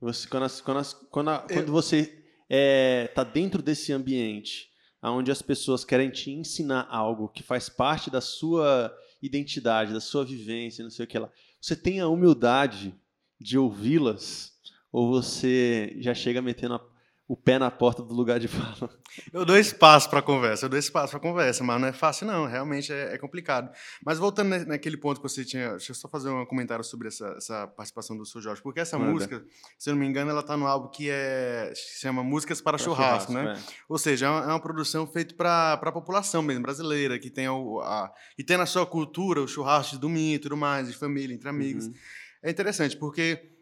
[0.01, 1.57] Você, quando, quando, quando, Eu...
[1.57, 2.15] quando você está
[2.49, 4.69] é, tá dentro desse ambiente
[5.03, 10.25] onde as pessoas querem te ensinar algo que faz parte da sua identidade, da sua
[10.25, 11.31] vivência, não sei o que lá,
[11.61, 12.95] você tem a humildade
[13.39, 14.53] de ouvi-las
[14.91, 16.87] ou você já chega metendo a
[17.29, 18.91] o pé na porta do lugar de fala.
[19.31, 22.47] Eu dou espaço para conversa, eu dou espaço para conversa, mas não é fácil não,
[22.47, 23.71] realmente é, é, complicado.
[24.03, 27.35] Mas voltando naquele ponto que você tinha, deixa eu só fazer um comentário sobre essa,
[27.37, 29.45] essa participação do seu Jorge, porque essa música,
[29.79, 32.79] se eu não me engano, ela está no álbum que é se chama Músicas para,
[32.79, 33.59] para churrasco, churrasco, né?
[33.59, 33.83] É.
[33.87, 37.81] Ou seja, é uma, é produção feita para a população mesmo brasileira, que tem o,
[37.81, 41.35] a, e tem na sua cultura o churrasco de domingo e tudo mais, de família,
[41.35, 41.89] entre amigos.
[41.89, 41.95] Uhum.
[42.43, 43.58] É interessante porque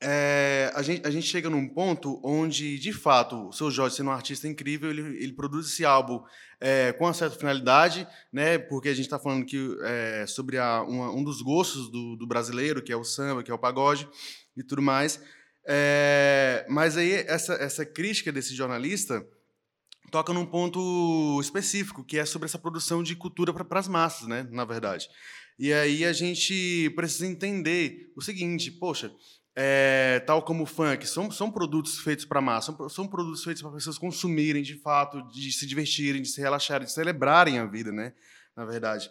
[0.00, 4.10] é, a, gente, a gente chega num ponto onde, de fato, o seu Jorge, sendo
[4.10, 6.22] um artista incrível, ele, ele produz esse álbum
[6.60, 8.58] é, com uma certa finalidade, né?
[8.58, 12.26] Porque a gente está falando que, é, sobre a, uma, um dos gostos do, do,
[12.26, 14.08] brasileiro, que é o samba, que é o pagode
[14.56, 15.20] e tudo mais.
[15.66, 19.26] É, mas aí essa, essa crítica desse jornalista
[20.12, 24.46] toca num ponto específico, que é sobre essa produção de cultura para as massas, né?
[24.50, 25.08] Na verdade.
[25.58, 29.12] E aí a gente precisa entender o seguinte, poxa,
[29.60, 33.60] é, tal como o funk, são, são produtos feitos para massa, são, são produtos feitos
[33.60, 37.90] para pessoas consumirem de fato, de se divertirem, de se relaxarem, de celebrarem a vida,
[37.90, 38.12] né?
[38.56, 39.10] Na verdade.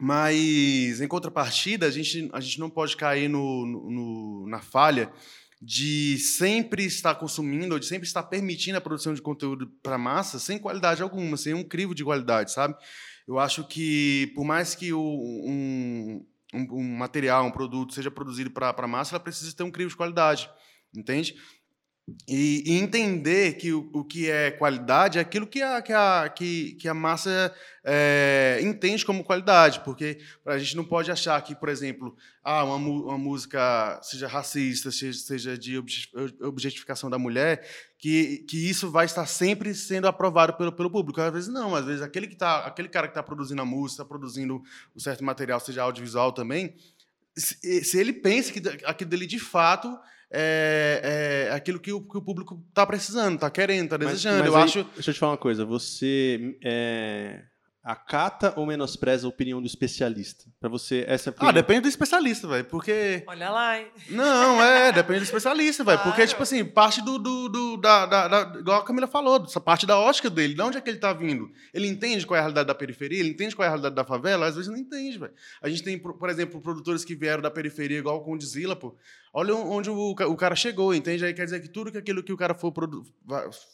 [0.00, 5.12] Mas, em contrapartida, a gente, a gente não pode cair no, no, na falha
[5.60, 10.38] de sempre estar consumindo, ou de sempre estar permitindo a produção de conteúdo para massa
[10.38, 12.74] sem qualidade alguma, sem um crivo de qualidade, sabe?
[13.28, 18.50] Eu acho que, por mais que o, um, um, um material, um produto seja produzido
[18.50, 20.48] para massa, ela precisa ter um crivo de qualidade,
[20.94, 21.34] entende?
[22.28, 26.28] E, e, entender que o, o, que é qualidade é aquilo que a, que a,
[26.28, 31.54] que, que a massa é, entende como qualidade, porque a gente não pode achar que,
[31.54, 35.82] por exemplo, ah, uma, uma música seja racista, seja, seja de
[36.42, 37.66] objetificação da mulher,
[37.98, 41.22] que, que isso vai estar sempre sendo aprovado pelo, pelo público.
[41.22, 44.02] Às vezes não, às vezes aquele, que tá, aquele cara que está produzindo a música,
[44.02, 44.62] está produzindo
[44.94, 46.74] um certo material, seja audiovisual também,
[47.34, 49.98] se, se ele pensa que aquilo dele de fato
[50.34, 54.38] é, é aquilo que o, que o público está precisando, está querendo, está desejando.
[54.38, 54.94] Mas, mas eu aí, acho.
[54.94, 55.64] Deixa eu te falar uma coisa.
[55.64, 57.42] Você é,
[57.84, 60.46] acata ou menospreza a opinião do especialista?
[60.58, 62.64] Para você, essa é Ah, depende do especialista, velho.
[62.64, 63.22] Porque.
[63.26, 63.88] Olha lá, hein?
[64.08, 65.98] Não, é, depende do especialista, velho.
[65.98, 66.10] Claro.
[66.10, 67.18] Porque, tipo assim, parte do.
[67.18, 70.62] do, do da, da, da, igual a Camila falou, essa parte da ótica dele, de
[70.62, 71.50] onde é que ele tá vindo?
[71.74, 73.20] Ele entende qual é a realidade da periferia?
[73.20, 74.46] Ele entende qual é a realidade da favela?
[74.46, 75.34] Às vezes não entende, velho.
[75.60, 78.96] A gente tem, por exemplo, produtores que vieram da periferia, igual o Condizila, pô.
[79.36, 81.24] Olha onde o, o cara chegou, entende?
[81.24, 83.04] Aí quer dizer que tudo que aquilo que o cara for, produ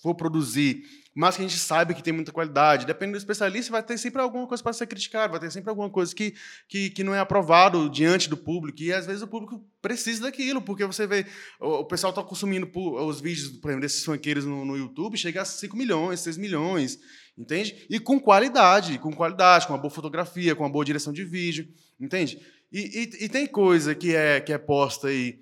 [0.03, 0.83] for produzir,
[1.15, 4.23] mas que a gente sabe que tem muita qualidade, dependendo do especialista, vai ter sempre
[4.23, 6.35] alguma coisa para ser criticado, vai ter sempre alguma coisa que,
[6.69, 8.81] que, que não é aprovado diante do público.
[8.81, 11.27] E às vezes o público precisa daquilo, porque você vê,
[11.61, 15.43] o, o pessoal está consumindo os vídeos, por exemplo, desses funkeiros no, no YouTube, chega
[15.43, 16.99] a 5 milhões, 6 milhões,
[17.37, 17.87] entende?
[17.91, 21.69] E com qualidade, com qualidade, com uma boa fotografia, com uma boa direção de vídeo,
[21.99, 22.41] entende?
[22.73, 25.41] E, e, e tem coisa que é, que é posta aí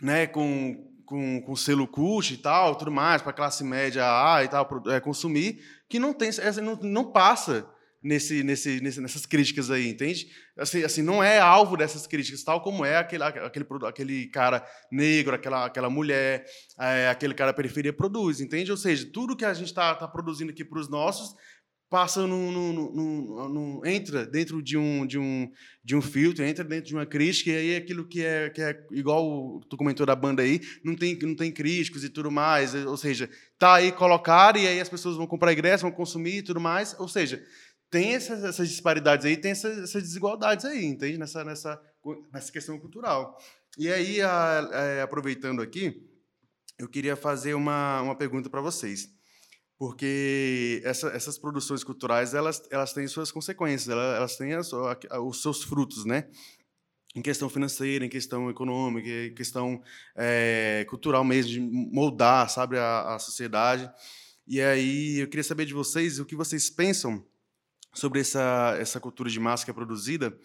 [0.00, 4.44] né, com, com, com selo cult e tal, tudo mais, para a classe média A
[4.44, 6.30] e tal, é, consumir, que não tem,
[6.62, 7.68] não, não passa
[8.04, 10.28] nesse, nesse, nessas críticas aí, entende?
[10.58, 15.34] Assim, assim, não é alvo dessas críticas, tal como é aquele, aquele, aquele cara negro,
[15.34, 16.44] aquela, aquela mulher,
[16.78, 18.70] é, aquele cara periferia produz, entende?
[18.70, 21.34] Ou seja, tudo que a gente está tá produzindo aqui para os nossos
[21.94, 25.48] passa no, no, no, no, entra dentro de um, de, um,
[25.84, 28.84] de um filtro, entra dentro de uma crítica, e aí aquilo que é, que é
[28.90, 32.96] igual tu comentou da banda aí, não tem, não tem críticos e tudo mais, ou
[32.96, 36.58] seja, tá aí colocado e aí as pessoas vão comprar ingresso, vão consumir e tudo
[36.58, 37.40] mais, ou seja,
[37.88, 41.16] tem essas, essas disparidades aí, tem essas, essas, desigualdades aí, entende?
[41.16, 41.80] Nessa, nessa,
[42.32, 43.38] nessa questão cultural.
[43.78, 46.04] E aí, a, a, é, aproveitando aqui,
[46.76, 49.14] eu queria fazer uma, uma pergunta para vocês
[49.78, 55.42] porque essa, essas produções culturais elas, elas têm suas consequências, elas, elas têm as, os
[55.42, 56.28] seus frutos, né?
[57.14, 59.80] Em questão financeira, em questão econômica, em questão
[60.16, 63.88] é, cultural mesmo, de moldar, sabe, a, a sociedade.
[64.46, 67.24] E aí eu queria saber de vocês o que vocês pensam
[67.94, 70.36] sobre essa, essa cultura de massa que é produzida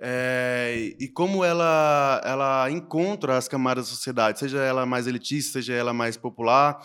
[0.00, 5.74] é, e como ela, ela encontra as camadas da sociedade, seja ela mais elitista, seja
[5.74, 6.80] ela mais popular,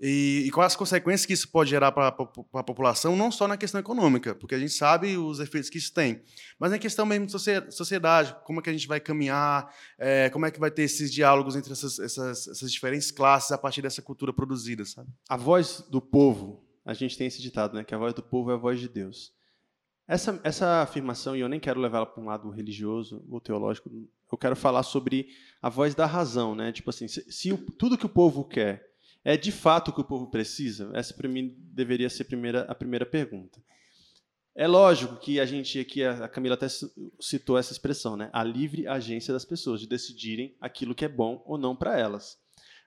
[0.00, 3.56] e, e quais as consequências que isso pode gerar para a população, não só na
[3.56, 6.22] questão econômica, porque a gente sabe os efeitos que isso tem,
[6.58, 7.32] mas na questão mesmo de
[7.72, 11.12] sociedade, como é que a gente vai caminhar, é, como é que vai ter esses
[11.12, 15.10] diálogos entre essas, essas, essas diferentes classes a partir dessa cultura produzida, sabe?
[15.28, 18.52] A voz do povo, a gente tem esse ditado, né, que a voz do povo
[18.52, 19.32] é a voz de Deus.
[20.06, 23.90] Essa, essa afirmação, e eu nem quero levá-la para um lado religioso ou teológico,
[24.30, 25.28] eu quero falar sobre
[25.60, 26.72] a voz da razão, né?
[26.72, 28.87] Tipo assim, se, se o, tudo que o povo quer
[29.28, 30.90] é de fato o que o povo precisa?
[30.94, 33.62] Essa, para mim, deveria ser a primeira, a primeira pergunta.
[34.56, 36.66] É lógico que a gente aqui, a Camila até
[37.20, 38.30] citou essa expressão, né?
[38.32, 42.38] A livre agência das pessoas de decidirem aquilo que é bom ou não para elas.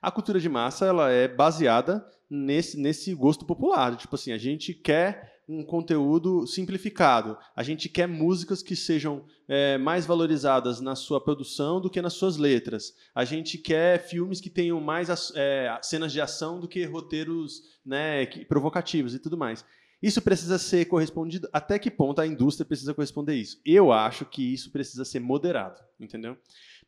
[0.01, 3.95] A cultura de massa ela é baseada nesse, nesse gosto popular.
[3.95, 7.37] Tipo assim, a gente quer um conteúdo simplificado.
[7.55, 12.13] A gente quer músicas que sejam é, mais valorizadas na sua produção do que nas
[12.13, 12.93] suas letras.
[13.13, 18.25] A gente quer filmes que tenham mais é, cenas de ação do que roteiros né,
[18.47, 19.65] provocativos e tudo mais.
[20.01, 21.47] Isso precisa ser correspondido.
[21.51, 23.61] Até que ponto a indústria precisa corresponder isso?
[23.65, 26.37] Eu acho que isso precisa ser moderado, entendeu?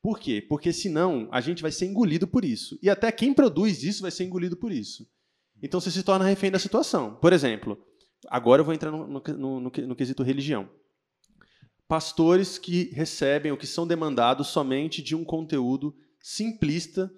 [0.02, 0.42] Por quê?
[0.42, 2.80] Porque senão a gente vai ser engolido por isso.
[2.82, 5.08] E até quem produz isso vai ser engolido por isso.
[5.62, 7.16] Então você se torna refém da situação.
[7.16, 7.78] Por exemplo,
[8.30, 10.70] Agora eu vou entrar no, no, no, no quesito religião.
[11.88, 17.12] Pastores que recebem ou que são demandados somente de um conteúdo simplista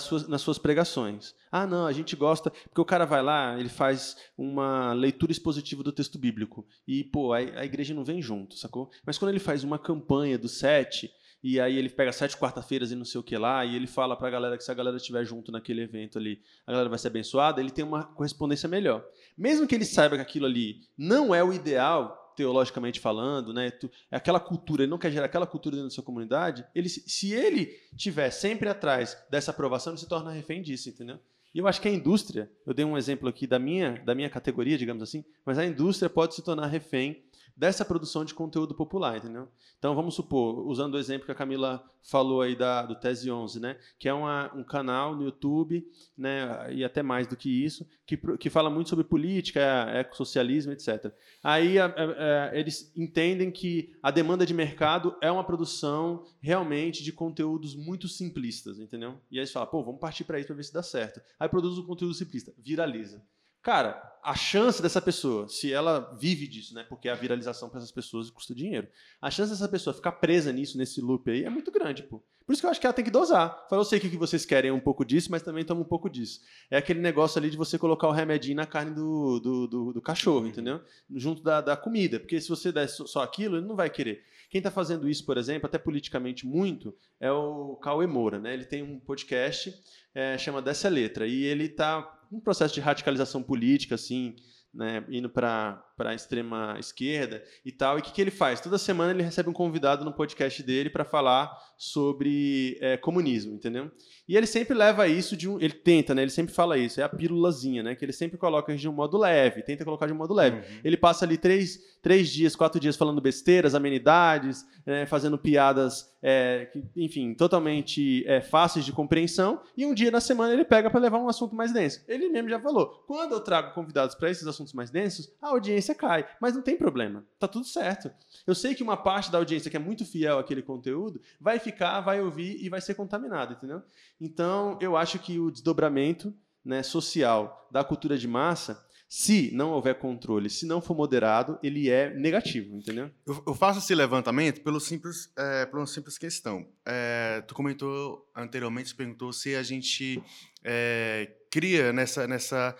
[0.00, 1.34] suas, nas suas pregações.
[1.50, 2.50] Ah, não, a gente gosta.
[2.50, 6.66] Porque o cara vai lá, ele faz uma leitura expositiva do texto bíblico.
[6.86, 8.90] E, pô, a, a igreja não vem junto, sacou?
[9.04, 11.10] Mas quando ele faz uma campanha do sete,
[11.44, 14.16] e aí ele pega sete quarta-feiras e não sei o que lá, e ele fala
[14.16, 16.98] para a galera que se a galera estiver junto naquele evento ali, a galera vai
[16.98, 19.04] ser abençoada, ele tem uma correspondência melhor.
[19.36, 23.70] Mesmo que ele saiba que aquilo ali não é o ideal, teologicamente falando, né?
[24.10, 27.34] É aquela cultura, ele não quer gerar aquela cultura dentro da sua comunidade, ele, se
[27.34, 31.20] ele tiver sempre atrás dessa aprovação, ele se torna refém disso, entendeu?
[31.54, 34.30] E eu acho que a indústria, eu dei um exemplo aqui da minha, da minha
[34.30, 37.22] categoria, digamos assim, mas a indústria pode se tornar refém
[37.56, 39.48] dessa produção de conteúdo popular, entendeu?
[39.78, 43.60] Então vamos supor, usando o exemplo que a Camila falou aí da, do Tese 11,
[43.60, 45.86] né, que é uma, um canal no YouTube,
[46.16, 49.60] né, e até mais do que isso, que, que fala muito sobre política,
[49.94, 51.12] ecossocialismo, etc.
[51.42, 57.02] Aí a, a, a, eles entendem que a demanda de mercado é uma produção realmente
[57.02, 59.20] de conteúdos muito simplistas, entendeu?
[59.30, 61.20] E aí eles falam, pô, vamos partir para isso para ver se dá certo.
[61.38, 63.22] Aí produz um conteúdo simplista, viraliza.
[63.64, 66.84] Cara, a chance dessa pessoa, se ela vive disso, né?
[66.86, 68.86] Porque a viralização para essas pessoas custa dinheiro.
[69.22, 72.22] A chance dessa pessoa ficar presa nisso, nesse loop aí, é muito grande, pô.
[72.46, 73.66] Por isso que eu acho que ela tem que dosar.
[73.70, 76.42] Fala, eu sei que vocês querem um pouco disso, mas também toma um pouco disso.
[76.70, 80.02] É aquele negócio ali de você colocar o remedinho na carne do, do, do, do
[80.02, 80.82] cachorro, entendeu?
[81.10, 82.20] Junto da, da comida.
[82.20, 84.24] Porque se você der só aquilo, ele não vai querer.
[84.50, 88.52] Quem está fazendo isso, por exemplo, até politicamente muito, é o Cauê Moura, né?
[88.52, 89.74] Ele tem um podcast,
[90.14, 92.02] é, chama Dessa Letra, e ele está
[92.34, 94.34] um processo de radicalização política, assim,
[94.72, 97.96] né, indo para a extrema esquerda e tal.
[97.96, 98.60] E o que, que ele faz?
[98.60, 103.90] Toda semana ele recebe um convidado no podcast dele para falar sobre é, comunismo, entendeu?
[104.26, 105.60] E ele sempre leva isso de um.
[105.60, 106.22] Ele tenta, né?
[106.22, 107.94] Ele sempre fala isso, é a pílulazinha, né?
[107.94, 110.56] Que ele sempre coloca de um modo leve, tenta colocar de um modo leve.
[110.56, 110.80] Uhum.
[110.82, 115.04] Ele passa ali três, três dias, quatro dias falando besteiras, amenidades, né?
[115.04, 119.60] fazendo piadas, é, que, enfim, totalmente é, fáceis de compreensão.
[119.76, 122.02] E um dia na semana ele pega para levar um assunto mais denso.
[122.08, 125.83] Ele mesmo já falou: quando eu trago convidados para esses assuntos mais densos, a audiência
[125.92, 126.24] cai.
[126.40, 128.12] Mas não tem problema, tá tudo certo.
[128.46, 132.00] Eu sei que uma parte da audiência que é muito fiel àquele conteúdo vai ficar,
[132.00, 133.82] vai ouvir e vai ser contaminada, entendeu?
[134.20, 136.32] Então, eu acho que o desdobramento
[136.64, 141.90] né, social da cultura de massa, se não houver controle, se não for moderado, ele
[141.90, 143.10] é negativo, entendeu?
[143.26, 146.66] Eu, eu faço esse levantamento pelo simples, é, por uma simples questão.
[146.86, 150.22] É, tu comentou anteriormente, perguntou se a gente
[150.64, 152.74] é, cria nessa, nessa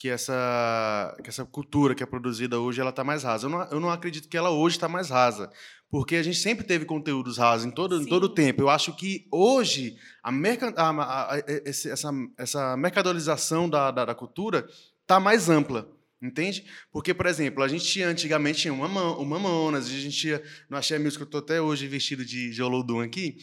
[0.00, 3.44] que essa, que essa cultura que é produzida hoje ela está mais rasa.
[3.44, 5.52] Eu não, eu não acredito que ela hoje está mais rasa,
[5.90, 8.62] porque a gente sempre teve conteúdos rasos em todo, em todo o tempo.
[8.62, 14.14] Eu acho que hoje a, merca, a, a, a essa, essa mercadolização da, da, da
[14.14, 14.66] cultura
[15.02, 15.86] está mais ampla.
[16.22, 16.64] Entende?
[16.90, 20.78] Porque, por exemplo, a gente tinha, antigamente tinha uma, uma Mamonas, a gente tinha, no
[20.78, 23.38] Axé Music, eu estou até hoje vestido de, de Olodum aqui,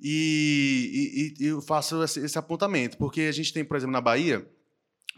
[0.00, 4.00] e, e, e eu faço esse, esse apontamento, porque a gente tem, por exemplo, na
[4.00, 4.46] Bahia,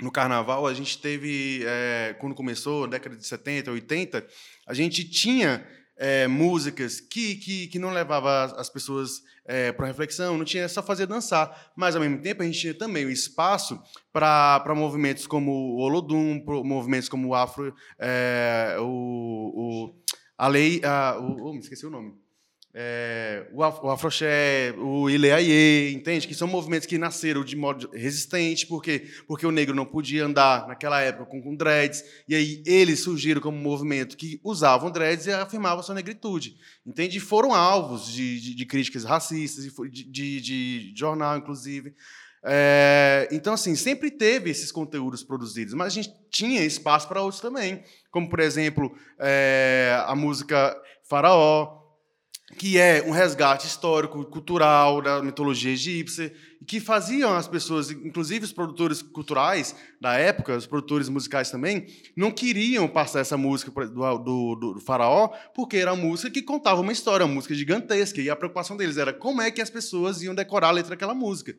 [0.02, 4.26] no carnaval, a gente teve, é, quando começou, década de 70, 80,
[4.66, 5.66] a gente tinha
[5.96, 10.82] é, músicas que, que, que não levava as pessoas é, para reflexão, não tinha só
[10.82, 13.80] fazer dançar, mas ao mesmo tempo a gente tinha também o espaço
[14.12, 17.74] para movimentos como o Olodum, movimentos como o Afro,
[18.80, 19.94] o, o,
[20.36, 22.14] a lei, a, o, oh, me esqueci o nome,
[22.76, 23.78] é, o, Af
[24.78, 26.26] o Ileaie, entende?
[26.26, 30.66] Que são movimentos que nasceram de modo resistente, porque, porque o negro não podia andar
[30.66, 35.32] naquela época com, com dreads, e aí eles surgiram como movimento que usavam dreads e
[35.32, 37.18] afirmavam sua negritude, entende?
[37.18, 41.94] E foram alvos de, de, de críticas racistas, de, de, de jornal, inclusive.
[42.46, 47.40] É, então, assim, sempre teve esses conteúdos produzidos, mas a gente tinha espaço para outros
[47.40, 50.76] também, como, por exemplo, é, a música
[51.08, 51.83] Faraó,
[52.58, 56.32] que é um resgate histórico, cultural da mitologia egípcia,
[56.66, 61.86] que faziam as pessoas, inclusive os produtores culturais da época, os produtores musicais também,
[62.16, 66.80] não queriam passar essa música do, do, do, faraó, porque era uma música que contava
[66.80, 70.22] uma história, uma música gigantesca, e a preocupação deles era como é que as pessoas
[70.22, 71.54] iam decorar a letra daquela música.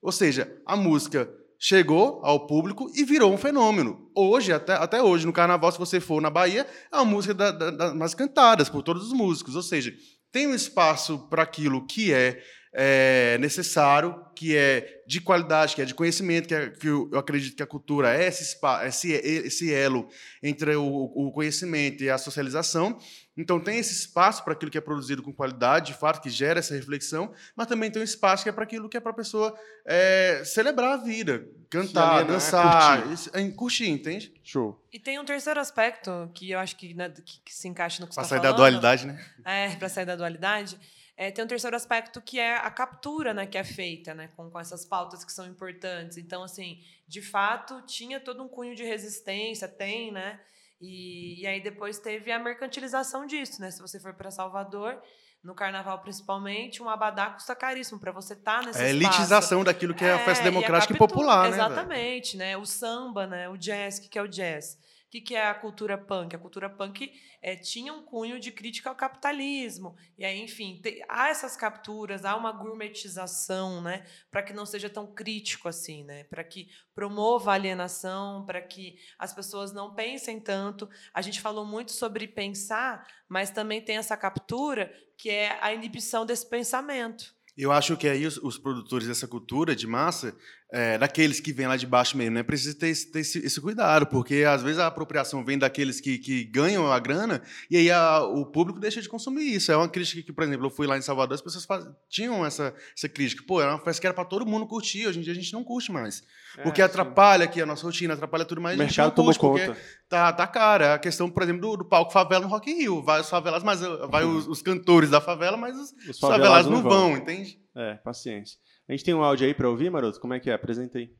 [0.00, 1.28] Ou seja, a música
[1.58, 4.10] chegou ao público e virou um fenômeno.
[4.14, 7.50] Hoje, até, até hoje, no carnaval, se você for na Bahia, é uma música da,
[7.50, 9.56] da, das mais cantadas por todos os músicos.
[9.56, 9.94] Ou seja,
[10.32, 15.84] tem um espaço para aquilo que é, é, necessário, que é de qualidade, que é
[15.84, 20.08] de conhecimento, que, é, que eu, acredito que a cultura é esse, esse, esse elo
[20.42, 22.98] entre o, o, conhecimento e a socialização.
[23.36, 26.58] Então, tem esse espaço para aquilo que é produzido com qualidade, de fato, que gera
[26.58, 29.14] essa reflexão, mas também tem um espaço que é para aquilo que é para a
[29.14, 33.30] pessoa é, celebrar a vida, cantar, alienar, dançar, curtir.
[33.34, 34.32] É, curtir, entende?
[34.42, 34.80] Show.
[34.92, 38.08] E tem um terceiro aspecto que eu acho que, né, que, que se encaixa no
[38.08, 38.42] que você está falando.
[38.42, 39.24] Para sair da dualidade, né?
[39.44, 40.78] É, para sair da dualidade
[41.16, 44.50] é, tem um terceiro aspecto que é a captura né, que é feita né, com,
[44.50, 46.18] com essas pautas que são importantes.
[46.18, 46.78] Então, assim,
[47.08, 50.38] de fato, tinha todo um cunho de resistência, tem, né?
[50.80, 53.70] E, e aí depois teve a mercantilização disso, né?
[53.70, 55.00] Se você for para Salvador,
[55.42, 59.64] no carnaval principalmente, um abadá custa caríssimo para você estar tá nesse É a elitização
[59.64, 61.56] daquilo que é, é a festa democrática e, e popular, né?
[61.56, 62.56] Exatamente, né?
[62.56, 63.48] O samba, né?
[63.48, 64.76] O jazz, o que é o jazz?
[65.16, 66.34] Que, que é a cultura punk?
[66.34, 69.96] A cultura punk é, tinha um cunho de crítica ao capitalismo.
[70.18, 74.04] E aí, enfim, há essas capturas, há uma gourmetização, né?
[74.30, 76.24] Para que não seja tão crítico assim, né?
[76.24, 80.88] Para que promova a alienação, para que as pessoas não pensem tanto.
[81.14, 86.26] A gente falou muito sobre pensar, mas também tem essa captura que é a inibição
[86.26, 87.34] desse pensamento.
[87.56, 90.36] Eu acho que aí os, os produtores dessa cultura de massa
[90.72, 92.42] é, daqueles que vêm lá de baixo mesmo, né?
[92.42, 96.18] Precisa ter, esse, ter esse, esse, cuidado, porque às vezes a apropriação vem daqueles que,
[96.18, 97.40] que ganham a grana
[97.70, 99.70] e aí a, o público deixa de consumir isso.
[99.70, 102.44] É uma crítica que, por exemplo, eu fui lá em Salvador, as pessoas faz, tinham
[102.44, 103.44] essa, essa crítica.
[103.46, 105.52] Pô, era uma festa que era para todo mundo curtir, hoje em dia a gente
[105.52, 106.24] não curte mais.
[106.58, 108.74] É, porque atrapalha aqui a nossa rotina, atrapalha tudo mais.
[108.74, 109.76] O mercado toma conta.
[110.08, 110.94] Tá, tá cara.
[110.94, 113.02] A questão, por exemplo, do, do, palco favela no Rock in Rio.
[113.02, 114.36] Vai os favelas, mas vai uhum.
[114.36, 117.60] os, os, cantores da favela, mas os, os favelados, favelados não vão, vão entende?
[117.74, 118.58] É, paciência.
[118.88, 120.20] A gente tem um áudio aí para ouvir, Maroto?
[120.20, 120.54] Como é que é?
[120.54, 121.10] Apresenta aí.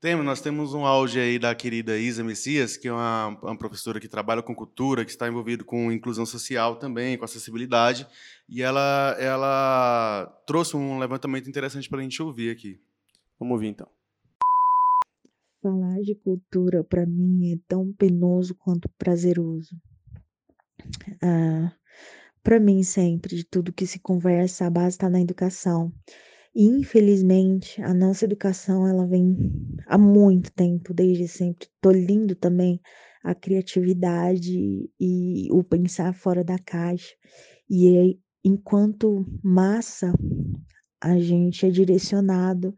[0.00, 4.00] Temos, nós temos um áudio aí da querida Isa Messias, que é uma, uma professora
[4.00, 8.04] que trabalha com cultura, que está envolvida com inclusão social também, com acessibilidade,
[8.48, 12.80] e ela, ela trouxe um levantamento interessante para a gente ouvir aqui.
[13.38, 13.88] Vamos ouvir então.
[15.62, 19.76] Falar de cultura para mim é tão penoso quanto prazeroso.
[21.22, 21.72] Ah,
[22.42, 25.92] para mim sempre, de tudo que se conversa, a base está na educação.
[26.54, 29.34] E, infelizmente, a nossa educação ela vem
[29.86, 32.78] há muito tempo, desde sempre, tolhindo também
[33.24, 37.14] a criatividade e o pensar fora da caixa.
[37.70, 40.12] E aí, enquanto massa,
[41.00, 42.74] a gente é direcionado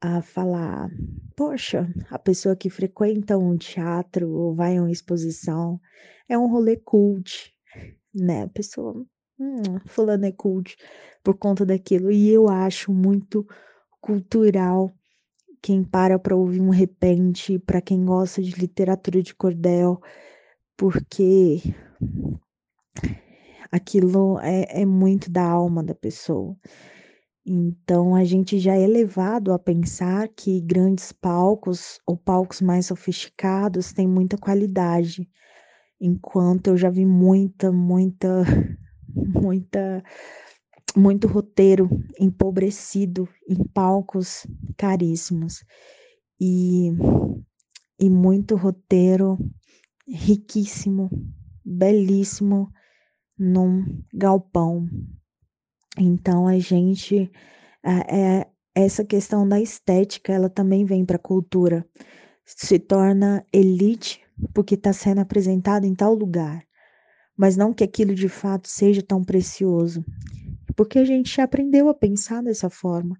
[0.00, 0.90] a falar,
[1.36, 5.80] poxa, a pessoa que frequenta um teatro ou vai a uma exposição
[6.28, 7.52] é um rolê cult,
[8.14, 8.42] né?
[8.42, 9.06] A pessoa
[9.38, 10.76] Hum, fulano é cult
[11.22, 12.10] por conta daquilo.
[12.10, 13.46] E eu acho muito
[14.00, 14.92] cultural
[15.62, 20.00] quem para para ouvir um repente, para quem gosta de literatura de cordel,
[20.76, 21.60] porque
[23.70, 26.56] aquilo é, é muito da alma da pessoa.
[27.44, 33.92] Então a gente já é levado a pensar que grandes palcos ou palcos mais sofisticados
[33.92, 35.28] têm muita qualidade,
[36.00, 38.44] enquanto eu já vi muita, muita
[39.16, 40.02] muita
[40.96, 41.88] muito roteiro
[42.18, 44.46] empobrecido em palcos
[44.76, 45.62] caríssimos
[46.40, 46.90] e,
[48.00, 49.38] e muito roteiro
[50.08, 51.10] riquíssimo,
[51.64, 52.70] belíssimo
[53.38, 54.88] num galpão.
[55.98, 57.30] Então a gente
[57.84, 61.86] é, é essa questão da estética, ela também vem para a cultura.
[62.44, 64.20] Se torna elite
[64.54, 66.65] porque está sendo apresentado em tal lugar
[67.36, 70.04] mas não que aquilo de fato seja tão precioso,
[70.74, 73.18] porque a gente aprendeu a pensar dessa forma,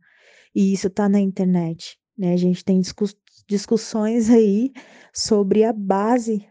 [0.55, 2.33] e isso está na internet, né?
[2.33, 2.81] A gente tem
[3.47, 4.73] discussões aí
[5.13, 6.47] sobre a base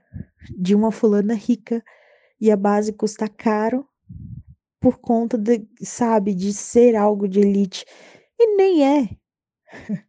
[0.57, 1.84] de uma fulana rica
[2.39, 3.88] e a base custa caro
[4.80, 7.86] por conta de, sabe, de ser algo de elite.
[8.39, 9.09] E nem é.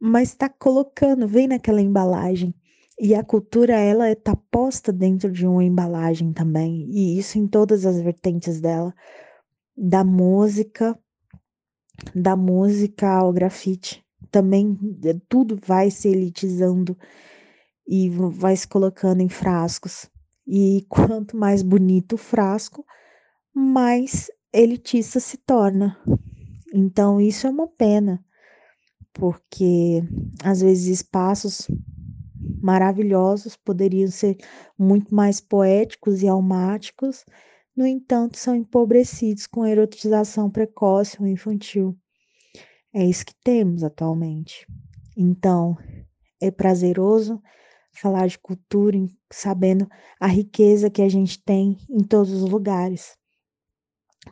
[0.00, 2.54] Mas está colocando, vem naquela embalagem.
[2.98, 7.84] E a cultura, ela está posta dentro de uma embalagem também, e isso em todas
[7.84, 8.94] as vertentes dela,
[9.76, 10.96] da música,
[12.14, 14.04] da música ao grafite.
[14.30, 16.96] Também eh, tudo vai se elitizando
[17.86, 20.08] e vai se colocando em frascos.
[20.46, 22.86] E quanto mais bonito o frasco,
[23.52, 25.98] mais elitista se torna.
[26.72, 28.24] Então, isso é uma pena,
[29.12, 30.02] porque
[30.42, 31.68] às vezes espaços
[32.62, 34.36] maravilhosos, poderiam ser
[34.78, 37.24] muito mais poéticos e almáticos,
[37.76, 41.98] no entanto, são empobrecidos com erotização precoce ou infantil.
[42.92, 44.64] É isso que temos atualmente.
[45.16, 45.76] Então,
[46.40, 47.42] é prazeroso
[47.92, 48.96] falar de cultura,
[49.32, 49.88] sabendo
[50.20, 53.16] a riqueza que a gente tem em todos os lugares.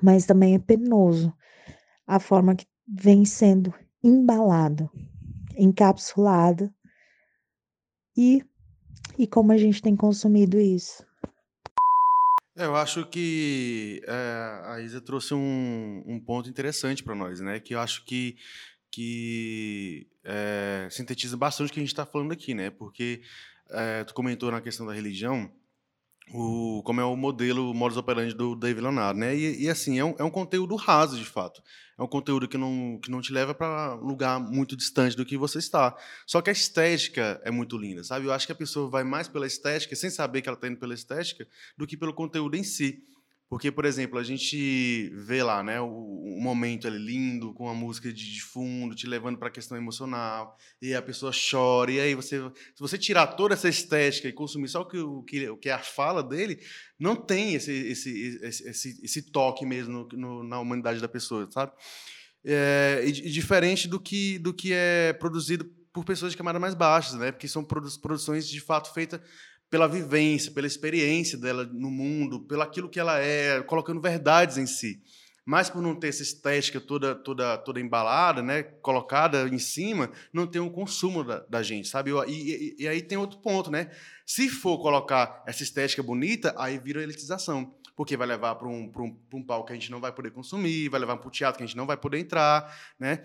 [0.00, 1.34] Mas também é penoso
[2.06, 4.90] a forma que vem sendo embalado,
[5.56, 6.72] encapsulado
[8.16, 8.44] e,
[9.18, 11.04] e como a gente tem consumido isso.
[12.56, 17.58] É, eu acho que é, a Isa trouxe um, um ponto interessante para nós, né?
[17.58, 18.36] Que eu acho que,
[18.90, 22.70] que é, sintetiza bastante o que a gente está falando aqui, né?
[22.70, 23.22] Porque
[23.70, 25.50] é, tu comentou na questão da religião,
[26.32, 29.34] o, como é o modelo, o modus operandi do David Leonardo, né?
[29.34, 31.62] E, e assim, é um, é um conteúdo raso, de fato.
[32.02, 35.36] É um conteúdo que não, que não te leva para lugar muito distante do que
[35.36, 35.96] você está.
[36.26, 38.26] Só que a estética é muito linda, sabe?
[38.26, 40.78] Eu acho que a pessoa vai mais pela estética, sem saber que ela está indo
[40.78, 41.46] pela estética,
[41.78, 43.04] do que pelo conteúdo em si.
[43.52, 47.74] Porque, por exemplo, a gente vê lá, né, o, o momento ali lindo, com a
[47.74, 52.00] música de, de fundo, te levando para a questão emocional, e a pessoa chora, e
[52.00, 55.50] aí você, se você tirar toda essa estética e consumir só o que, o que,
[55.50, 56.60] o que é a fala dele,
[56.98, 61.46] não tem esse, esse, esse, esse, esse toque mesmo no, no, na humanidade da pessoa,
[61.50, 61.72] sabe?
[62.42, 66.74] É, e, e diferente do que, do que é produzido por pessoas de camadas mais
[66.74, 67.30] baixas, né?
[67.30, 69.20] Porque são produ produções de fato feitas
[69.72, 74.66] pela vivência, pela experiência dela no mundo, pelo aquilo que ela é, colocando verdades em
[74.66, 75.02] si.
[75.46, 80.46] Mas por não ter essa estética toda toda toda embalada, né, colocada em cima, não
[80.46, 82.10] tem um consumo da, da gente, sabe?
[82.28, 83.90] E, e, e, aí tem outro ponto, né?
[84.26, 87.74] Se for colocar essa estética bonita, aí vira elitização.
[87.96, 90.90] Porque vai levar para um, um, um palco que a gente não vai poder consumir,
[90.90, 93.24] vai levar para o teatro que a gente não vai poder entrar, né?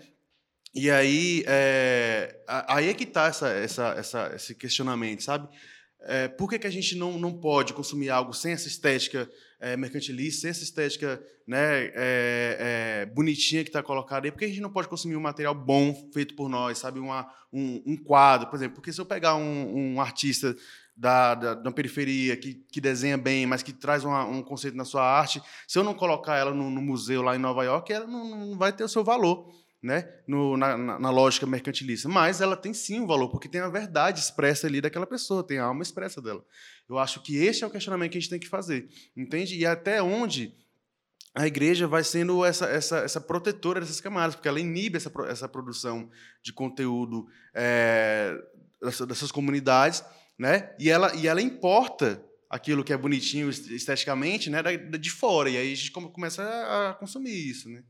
[0.74, 5.48] E aí, é, aí é que está essa, essa, essa, esse questionamento, sabe?
[6.00, 9.28] É, por que, que a gente não, não pode consumir algo sem essa estética
[9.58, 14.30] é, mercantilista, sem essa estética né, é, é bonitinha que está colocada aí?
[14.30, 17.00] Por que a gente não pode consumir um material bom feito por nós, sabe?
[17.00, 18.76] Uma, um, um quadro, por exemplo.
[18.76, 20.54] Porque se eu pegar um, um artista
[20.96, 24.84] da, da, da, periferia que, que desenha bem, mas que traz uma, um conceito na
[24.84, 28.06] sua arte, se eu não colocar ela no, no museu lá em Nova York, ela
[28.06, 32.08] não, não vai ter o seu valor né, no, na, na, lógica mercantilista.
[32.08, 35.58] Mas ela tem sim um valor, porque tem a verdade expressa ali daquela pessoa, tem
[35.58, 36.44] a alma expressa dela.
[36.88, 39.56] Eu acho que esse é o questionamento que a gente tem que fazer, entende?
[39.56, 40.54] E até onde
[41.34, 45.48] a igreja vai sendo essa, essa, essa protetora dessas camadas, porque ela inibe essa, essa
[45.48, 46.10] produção
[46.42, 48.36] de conteúdo é,
[49.06, 50.02] dessas comunidades,
[50.36, 50.74] né?
[50.78, 54.62] E ela, e ela importa aquilo que é bonitinho esteticamente, né,
[54.98, 55.50] de fora.
[55.50, 57.84] E aí a gente começa a consumir isso, né?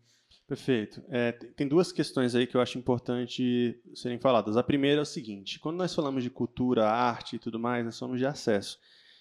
[0.48, 1.02] Perfeito.
[1.10, 4.56] É, tem duas questões aí que eu acho importante serem faladas.
[4.56, 7.98] A primeira é o seguinte: quando nós falamos de cultura, arte e tudo mais, nós
[7.98, 8.78] falamos de acesso.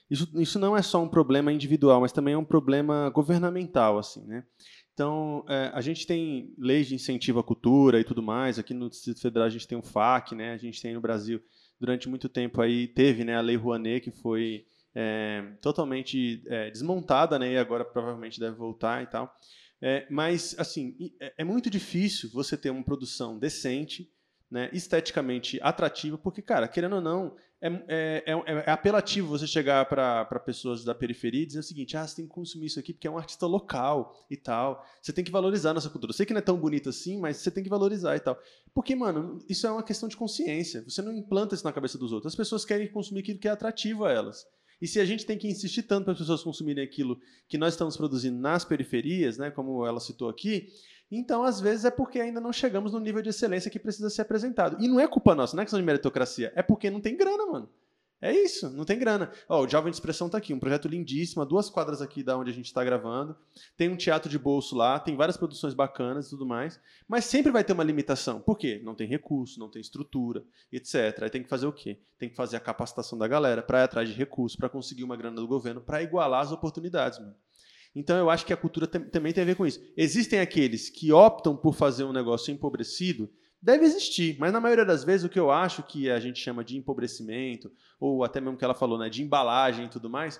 [0.09, 4.25] Isso, isso não é só um problema individual, mas também é um problema governamental, assim,
[4.25, 4.45] né?
[4.93, 8.57] Então, é, a gente tem leis de incentivo à cultura e tudo mais.
[8.57, 10.53] Aqui no Distrito Federal a gente tem o FAC, né?
[10.53, 11.41] A gente tem no Brasil
[11.77, 14.65] durante muito tempo aí teve, né, a Lei Rouanet que foi
[14.95, 17.51] é, totalmente é, desmontada, né?
[17.51, 19.31] E agora provavelmente deve voltar e tal.
[19.81, 24.11] É, mas, assim, é, é muito difícil você ter uma produção decente,
[24.49, 29.83] né, esteticamente atrativa, porque, cara, querendo ou não, é, é, é, é apelativo você chegar
[29.87, 32.93] para pessoas da periferia e dizer o seguinte: ah, você tem que consumir isso aqui
[32.93, 34.85] porque é um artista local e tal.
[35.01, 36.11] Você tem que valorizar a nossa cultura.
[36.11, 38.37] Eu sei que não é tão bonito assim, mas você tem que valorizar e tal.
[38.75, 40.83] Porque, mano, isso é uma questão de consciência.
[40.83, 42.31] Você não implanta isso na cabeça dos outros.
[42.31, 44.45] As pessoas querem consumir aquilo que é atrativo a elas.
[44.81, 47.73] E se a gente tem que insistir tanto para as pessoas consumirem aquilo que nós
[47.73, 50.69] estamos produzindo nas periferias, né, como ela citou aqui,
[51.11, 54.21] então às vezes é porque ainda não chegamos no nível de excelência que precisa ser
[54.21, 54.77] apresentado.
[54.83, 57.45] E não é culpa nossa, não é questão de meritocracia, é porque não tem grana,
[57.45, 57.69] mano.
[58.19, 59.31] É isso, não tem grana.
[59.47, 62.49] Ó, o Jovem de Expressão está aqui, um projeto lindíssimo, duas quadras aqui da onde
[62.49, 63.35] a gente está gravando.
[63.75, 66.79] Tem um teatro de bolso lá, tem várias produções bacanas e tudo mais.
[67.07, 68.41] Mas sempre vai ter uma limitação.
[68.41, 68.81] Por quê?
[68.83, 71.21] Não tem recurso, não tem estrutura, etc.
[71.21, 71.99] Aí tem que fazer o quê?
[72.17, 75.15] Tem que fazer a capacitação da galera para ir atrás de recursos, para conseguir uma
[75.15, 77.35] grana do governo, para igualar as oportunidades, mano.
[77.95, 79.79] Então eu acho que a cultura também tem a ver com isso.
[79.95, 83.29] Existem aqueles que optam por fazer um negócio empobrecido
[83.67, 86.63] Deve existir, mas na maioria das vezes o que eu acho que a gente chama
[86.63, 90.39] de empobrecimento, ou até mesmo que ela falou, né, de embalagem e tudo mais,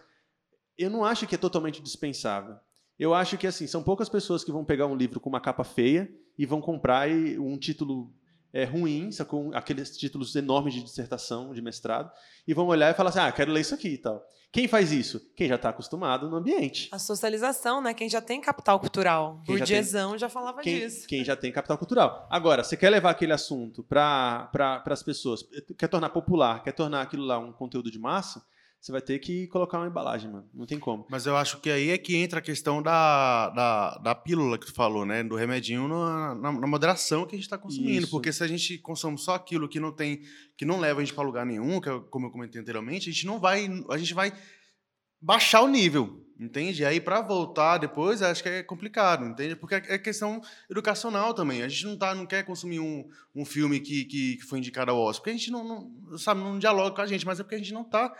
[0.77, 2.55] eu não acho que é totalmente dispensável.
[2.97, 5.65] Eu acho que assim, são poucas pessoas que vão pegar um livro com uma capa
[5.65, 8.13] feia e vão comprar um título
[8.53, 12.11] é, ruim, com aqueles títulos enormes de dissertação, de mestrado,
[12.47, 14.25] e vão olhar e falar assim: ah, quero ler isso aqui e tal.
[14.51, 15.31] Quem faz isso?
[15.35, 16.87] Quem já está acostumado no ambiente.
[16.91, 17.93] A socialização, né?
[17.93, 19.41] Quem já tem capital cultural.
[19.43, 21.07] O Burguesão já, já, falava quem, disso.
[21.07, 22.25] Quem já tem capital cultural.
[22.29, 25.43] Agora, você quer levar aquele assunto para pra, as pessoas,
[25.77, 28.43] quer tornar popular, quer tornar aquilo lá um conteúdo de massa,
[28.79, 30.47] você vai ter que colocar uma embalagem, mano.
[30.53, 31.05] Não tem como.
[31.09, 34.67] Mas eu acho que aí é que entra a questão da, da, da pílula que
[34.67, 35.23] tu falou, né?
[35.23, 38.03] Do remedinho na, na, na moderação que a gente está consumindo.
[38.03, 38.11] Isso.
[38.11, 40.21] Porque se a gente consome só aquilo que não tem,
[40.55, 43.13] que não leva a gente para lugar nenhum, que é como eu comentei anteriormente, a
[43.13, 43.67] gente não vai.
[43.89, 44.31] A gente vai
[45.19, 46.23] baixar o nível.
[46.39, 46.83] Entende?
[46.83, 49.55] E aí, para voltar depois, acho que é complicado, entende?
[49.55, 51.63] Porque é, é questão educacional também.
[51.63, 54.91] A gente não, tá, não quer consumir um, um filme que, que, que foi indicado
[54.91, 57.43] ao Oscar, porque a gente não, não, sabe, não dialoga com a gente, mas é
[57.43, 58.15] porque a gente não está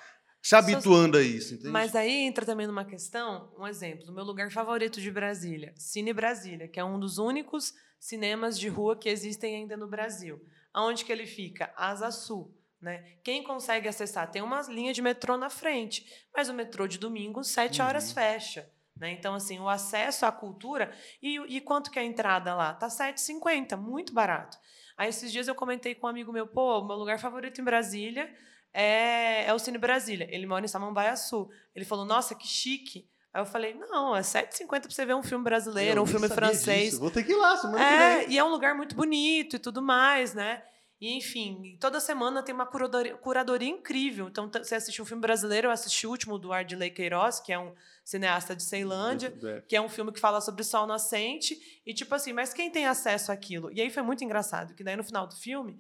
[0.48, 1.72] se habituando a isso, entende?
[1.72, 6.14] Mas aí entra também numa questão, um exemplo, o meu lugar favorito de Brasília, Cine
[6.14, 10.42] Brasília, que é um dos únicos cinemas de rua que existem ainda no Brasil.
[10.74, 11.74] Aonde que ele fica?
[11.76, 12.56] Asa Sul.
[12.80, 13.18] Né?
[13.26, 14.32] Quem consegue acessar?
[14.32, 17.88] Tem uma linha de metrô na frente, mas o metrô de domingo, sete uhum.
[17.90, 18.72] horas, fecha.
[18.96, 19.12] Né?
[19.12, 20.96] Então, assim, o acesso à cultura.
[21.22, 22.74] E, e quanto que é a entrada lá?
[22.74, 24.58] Tá 7,50, muito barato.
[24.96, 28.34] Aí, esses dias eu comentei com um amigo meu, pô, meu lugar favorito em Brasília
[28.74, 30.28] é, é o Cine Brasília.
[30.32, 31.50] Ele mora em Samambaia Sul.
[31.76, 33.08] Ele falou, nossa, que chique.
[33.34, 36.28] Aí eu falei, não, é 7,50 pra você ver um filme brasileiro, Eu um filme
[36.28, 36.86] francês.
[36.92, 37.00] disso.
[37.00, 38.32] Vou ter que ir lá semana que É, vem.
[38.32, 40.64] e é um lugar muito bonito e tudo mais, né?
[41.00, 44.28] E, enfim, toda semana tem uma curadoria, curadoria incrível.
[44.28, 47.60] Então, você assistiu um filme brasileiro, eu assisti o último do Ardley Queiroz, que é
[47.60, 47.72] um
[48.04, 49.62] cineasta de Ceilândia, É.
[49.62, 51.56] que é um filme que fala sobre sol nascente.
[51.86, 53.72] E, tipo assim, mas quem tem acesso àquilo?
[53.72, 55.80] E aí foi muito engraçado, que daí no final do filme,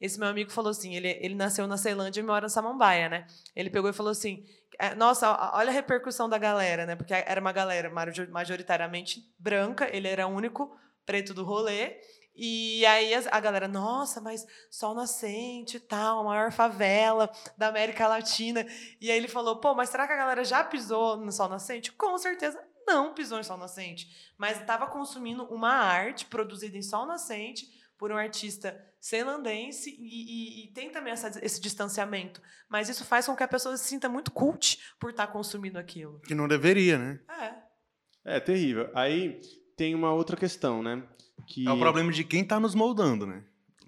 [0.00, 3.26] esse meu amigo falou assim: ele, ele nasceu na Ceilândia e mora em Samambaia, né?
[3.54, 4.44] Ele pegou e falou assim:
[4.78, 6.96] é, Nossa, olha a repercussão da galera, né?
[6.96, 11.96] Porque era uma galera major- majoritariamente branca, ele era o único preto do rolê.
[12.38, 18.06] E aí a galera, nossa, mas sol nascente e tal, a maior favela da América
[18.06, 18.66] Latina.
[19.00, 21.92] E aí ele falou, pô, mas será que a galera já pisou no sol nascente?
[21.92, 27.06] Com certeza não pisou em sol nascente, mas estava consumindo uma arte produzida em sol
[27.06, 27.66] nascente
[27.98, 32.40] por um artista celandense e, e- e tem também essa- esse distanciamento.
[32.68, 36.20] Mas isso faz com que a pessoa se sinta muito cult por estar consumindo aquilo.
[36.20, 37.20] Que não deveria, né?
[38.24, 38.34] É.
[38.36, 38.90] É terrível.
[38.94, 39.40] Aí
[39.76, 41.06] tem uma outra questão, né?
[41.46, 41.66] Que...
[41.66, 43.44] É o problema de quem tá nos moldando, né?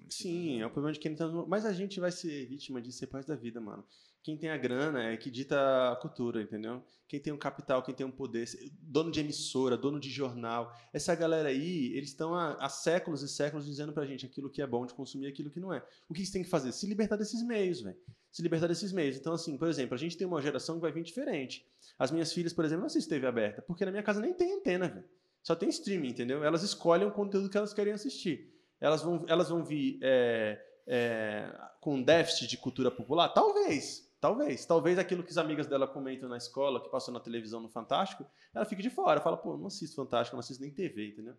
[0.09, 1.27] Sim, é o problema de quem tá.
[1.27, 3.85] no- Mas a gente vai ser vítima disso depois da vida, mano.
[4.23, 6.83] Quem tem a grana é que dita a cultura, entendeu?
[7.09, 8.47] Quem tem o capital, quem tem o poder,
[8.79, 10.71] dono de emissora, dono de jornal.
[10.93, 14.61] Essa galera aí, eles estão há, há séculos e séculos dizendo pra gente aquilo que
[14.61, 15.83] é bom de consumir aquilo que não é.
[16.07, 16.71] O que você tem que fazer?
[16.71, 17.97] Se libertar desses meios, velho.
[18.31, 19.17] Se libertar desses meios.
[19.17, 21.67] Então, assim, por exemplo, a gente tem uma geração que vai vir diferente.
[21.97, 24.53] As minhas filhas, por exemplo, não assistem TV aberta, porque na minha casa nem tem
[24.53, 25.09] antena, velho.
[25.41, 26.43] Só tem streaming, entendeu?
[26.43, 28.53] Elas escolhem o conteúdo que elas querem assistir.
[28.79, 33.29] Elas vão, elas vão vir é, é, com déficit de cultura popular?
[33.29, 34.07] Talvez.
[34.19, 34.65] Talvez.
[34.65, 38.25] Talvez aquilo que as amigas dela comentam na escola, que passou na televisão no Fantástico,
[38.53, 39.21] ela fique de fora.
[39.21, 41.35] Fala, pô, não assisto Fantástico, não assisto nem TV, entendeu?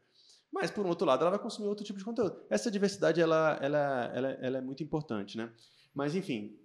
[0.53, 2.43] Mas, por um outro lado, ela vai consumir outro tipo de conteúdo.
[2.49, 5.53] Essa diversidade, ela, ela, ela, ela é muito importante, né?
[5.95, 6.59] Mas, enfim,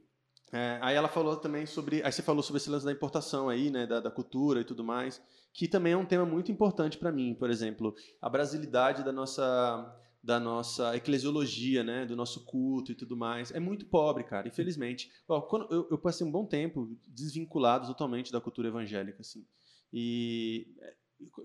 [0.52, 2.02] é, aí ela falou também sobre.
[2.04, 3.86] Aí você falou sobre esse lance da importação aí, né?
[3.86, 5.22] Da, da cultura e tudo mais,
[5.54, 9.96] que também é um tema muito importante para mim, por exemplo, a brasilidade da nossa
[10.26, 15.12] da nossa eclesiologia, né, do nosso culto e tudo mais, é muito pobre, cara, infelizmente.
[15.28, 19.46] Ó, quando eu, eu passei um bom tempo desvinculado totalmente da cultura evangélica, assim.
[19.94, 20.68] E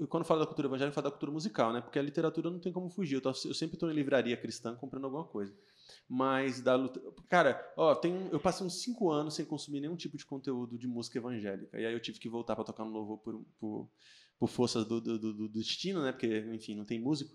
[0.01, 1.81] e quando eu falo da cultura evangélica, eu falo da cultura musical, né?
[1.81, 3.15] Porque a literatura não tem como fugir.
[3.15, 5.55] Eu, tô- eu sempre estou em livraria cristã comprando alguma coisa.
[6.09, 7.01] Mas da luta.
[7.29, 10.89] Cara, ó, tem eu passei uns cinco anos sem consumir nenhum tipo de conteúdo de
[10.89, 11.79] música evangélica.
[11.81, 13.89] E aí eu tive que voltar para tocar no louvor por, por,
[14.41, 16.11] por forças do, do, do- do destino, né?
[16.11, 17.33] Porque, enfim, não tem músico.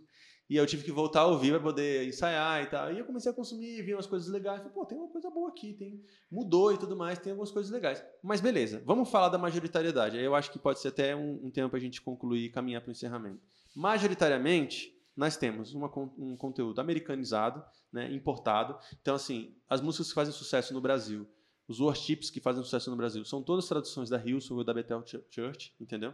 [0.47, 2.93] E eu tive que voltar a ouvir para poder ensaiar e tal.
[2.93, 4.59] E eu comecei a consumir, vi umas coisas legais.
[4.59, 7.71] Falei, pô, tem uma coisa boa aqui, tem mudou e tudo mais, tem algumas coisas
[7.71, 8.03] legais.
[8.21, 10.17] Mas beleza, vamos falar da majoritariedade.
[10.17, 12.81] Eu acho que pode ser até um, um tempo para a gente concluir e caminhar
[12.81, 13.41] para o encerramento.
[13.75, 15.87] Majoritariamente, nós temos uma
[16.17, 18.77] um conteúdo americanizado, né, importado.
[19.01, 21.27] Então, assim, as músicas que fazem sucesso no Brasil,
[21.67, 25.01] os worships que fazem sucesso no Brasil, são todas traduções da Hillsong ou da Bethel
[25.07, 26.13] Ch- Church, entendeu?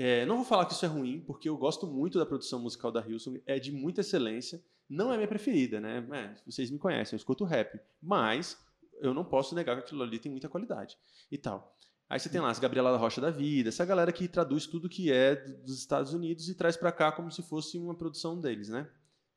[0.00, 2.92] É, não vou falar que isso é ruim, porque eu gosto muito da produção musical
[2.92, 4.62] da Hillsong, é de muita excelência.
[4.88, 6.06] Não é minha preferida, né?
[6.12, 7.80] É, vocês me conhecem, eu escuto rap.
[8.00, 8.56] Mas
[9.00, 10.96] eu não posso negar que aquilo ali tem muita qualidade
[11.32, 11.76] e tal.
[12.08, 14.88] Aí você tem lá as Gabriela da Rocha da Vida, essa galera que traduz tudo
[14.88, 18.68] que é dos Estados Unidos e traz pra cá como se fosse uma produção deles,
[18.68, 18.88] né?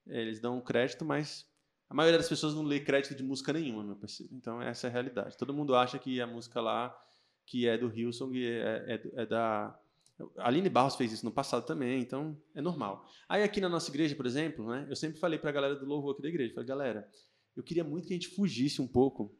[0.05, 1.43] Eles dão crédito, mas
[1.89, 4.32] a maioria das pessoas não lê crédito de música nenhuma, meu parceiro.
[4.36, 5.36] Então essa é a realidade.
[5.38, 6.95] Todo mundo acha que a música lá,
[7.47, 9.76] que é do Hillsong, é, é, é da...
[10.38, 13.05] A Aline Barros fez isso no passado também, então é normal.
[13.28, 16.13] Aí aqui na nossa igreja, por exemplo, né, eu sempre falei pra galera do louvor
[16.13, 17.09] aqui da igreja, falei, galera,
[17.55, 19.36] eu queria muito que a gente fugisse um pouco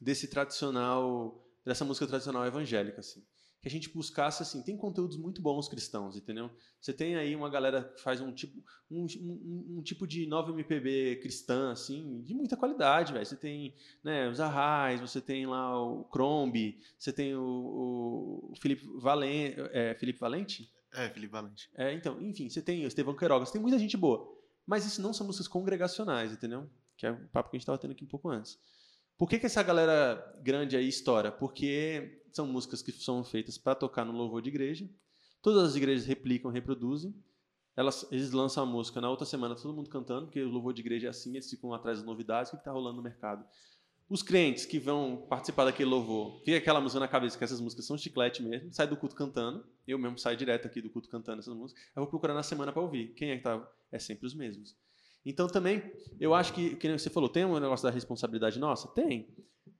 [0.00, 3.24] desse tradicional, dessa música tradicional evangélica, assim.
[3.62, 6.50] Que a gente buscasse, assim, tem conteúdos muito bons cristãos, entendeu?
[6.80, 8.60] Você tem aí uma galera que faz um tipo,
[8.90, 13.24] um, um, um tipo de nova MPB cristã, assim, de muita qualidade, velho.
[13.24, 18.84] Você tem, né, os Arrais, você tem lá o Crombie, você tem o, o Felipe
[18.98, 20.68] Valente, é, Felipe Valente?
[20.92, 21.70] É, Felipe Valente.
[21.74, 24.28] É, então, enfim, você tem o Estevão Queiroga, você tem muita gente boa.
[24.66, 26.68] Mas isso não são músicas congregacionais, entendeu?
[26.96, 28.58] Que é o papo que a gente estava tendo aqui um pouco antes.
[29.22, 31.30] Por que, que essa galera grande aí estoura?
[31.30, 34.90] Porque são músicas que são feitas para tocar no louvor de igreja.
[35.40, 37.14] Todas as igrejas replicam, reproduzem.
[37.76, 40.80] Elas, eles lançam a música na outra semana, todo mundo cantando, porque o louvor de
[40.80, 43.44] igreja é assim, eles ficam atrás das novidades, o que está rolando no mercado.
[44.08, 47.86] Os crentes que vão participar daquele louvor, fica aquela música na cabeça, que essas músicas
[47.86, 49.64] são chiclete mesmo, sai do culto cantando.
[49.86, 51.80] Eu mesmo saio direto aqui do culto cantando essas músicas.
[51.94, 53.14] Eu vou procurar na semana para ouvir.
[53.14, 53.64] Quem é que tá?
[53.92, 54.76] É sempre os mesmos.
[55.24, 55.82] Então também,
[56.18, 58.88] eu acho que, que você falou, tem um negócio da responsabilidade nossa?
[58.88, 59.28] Tem.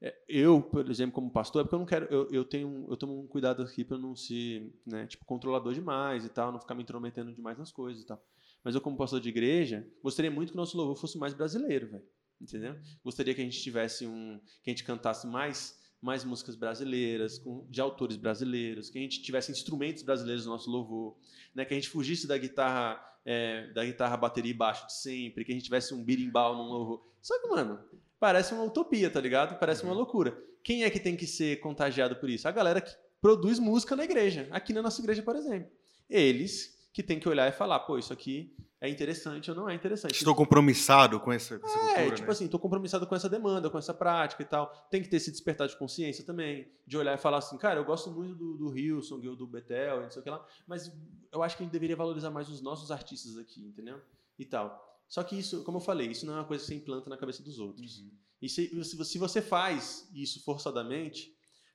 [0.00, 2.96] É, Eu, por exemplo, como pastor, é porque eu não quero, eu, eu tenho, eu
[2.96, 6.74] tomo um cuidado aqui para não ser, né, tipo, controlador demais e tal, não ficar
[6.74, 8.22] me intrometendo demais nas coisas e tal.
[8.64, 11.88] Mas eu, como pastor de igreja, gostaria muito que o nosso louvor fosse mais brasileiro,
[11.88, 12.04] velho.
[12.40, 12.76] Entendeu?
[13.04, 17.64] Gostaria que a gente tivesse um, que a gente cantasse mais mais músicas brasileiras, com,
[17.70, 21.16] de autores brasileiros, que a gente tivesse instrumentos brasileiros no nosso louvor,
[21.54, 21.64] né?
[21.64, 25.52] que a gente fugisse da guitarra, é, da guitarra, bateria e baixo de sempre, que
[25.52, 27.06] a gente tivesse um birimbau no louvor.
[27.20, 27.78] Só que, mano,
[28.18, 29.58] parece uma utopia, tá ligado?
[29.58, 30.36] Parece uma loucura.
[30.62, 32.46] Quem é que tem que ser contagiado por isso?
[32.46, 35.70] A galera que produz música na igreja, aqui na nossa igreja, por exemplo.
[36.08, 39.74] Eles que tem que olhar e falar, pô, isso aqui é interessante ou não é
[39.74, 40.14] interessante.
[40.14, 42.32] Estou compromissado com essa, com essa é, cultura, tipo né?
[42.32, 44.66] assim, estou compromissado com essa demanda, com essa prática e tal.
[44.90, 47.84] Tem que ter esse despertar de consciência também, de olhar e falar assim, cara, eu
[47.84, 50.92] gosto muito do, do Hillsong, do Betel, não sei o que lá, mas
[51.30, 54.00] eu acho que a gente deveria valorizar mais os nossos artistas aqui, entendeu?
[54.38, 55.00] E tal.
[55.08, 57.16] Só que isso, como eu falei, isso não é uma coisa que você implanta na
[57.16, 58.00] cabeça dos outros.
[58.00, 58.10] Uhum.
[58.40, 61.32] E se, se, se você faz isso forçadamente,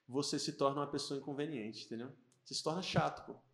[0.08, 2.12] você se torna uma pessoa inconveniente, entendeu?
[2.44, 3.47] Você se torna chato, pô.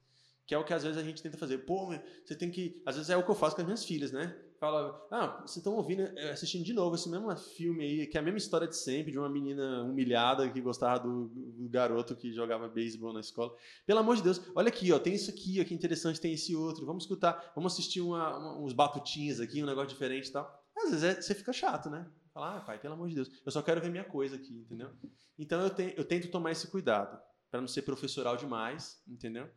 [0.45, 1.59] Que é o que às vezes a gente tenta fazer.
[1.59, 1.93] Pô,
[2.25, 2.81] você tem que.
[2.85, 4.35] Às vezes é o que eu faço com as minhas filhas, né?
[4.59, 8.21] Fala, ah, vocês estão ouvindo, eh, assistindo de novo esse mesmo filme aí, que é
[8.21, 12.31] a mesma história de sempre, de uma menina humilhada que gostava do, do garoto que
[12.31, 13.53] jogava beisebol na escola.
[13.85, 16.55] Pelo amor de Deus, olha aqui, ó, tem isso aqui, ó, que interessante, tem esse
[16.55, 16.85] outro.
[16.85, 20.49] Vamos escutar, vamos assistir uma, uma, uns batutinhos aqui, um negócio diferente e tal.
[20.77, 22.09] Às vezes é, você fica chato, né?
[22.33, 24.91] Fala, ah, pai, pelo amor de Deus, eu só quero ver minha coisa aqui, entendeu?
[25.37, 27.21] Então eu, te, eu tento tomar esse cuidado,
[27.51, 29.49] para não ser professoral demais, entendeu?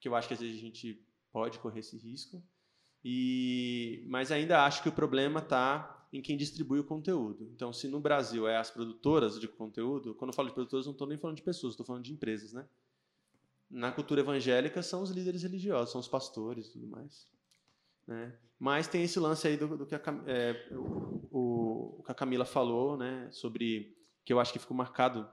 [0.00, 2.42] Que eu acho que às vezes a gente pode correr esse risco.
[3.04, 7.48] E, mas ainda acho que o problema está em quem distribui o conteúdo.
[7.54, 10.92] Então, se no Brasil é as produtoras de conteúdo, quando eu falo de produtoras, não
[10.92, 12.66] estou nem falando de pessoas, estou falando de empresas, né?
[13.70, 17.28] Na cultura evangélica são os líderes religiosos, são os pastores tudo mais.
[18.06, 18.36] Né?
[18.58, 22.44] Mas tem esse lance aí do, do que a, é, o, o, que a Camila
[22.44, 23.28] falou, né?
[23.30, 25.28] Sobre que eu acho que ficou marcado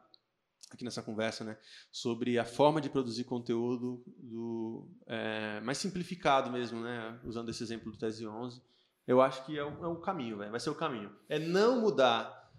[0.69, 1.57] aqui nessa conversa, né,
[1.91, 7.91] sobre a forma de produzir conteúdo do, é, mais simplificado mesmo, né, usando esse exemplo
[7.91, 8.61] do Tese 11,
[9.07, 11.15] eu acho que é o, é o caminho, véio, vai ser o caminho.
[11.29, 12.51] É não mudar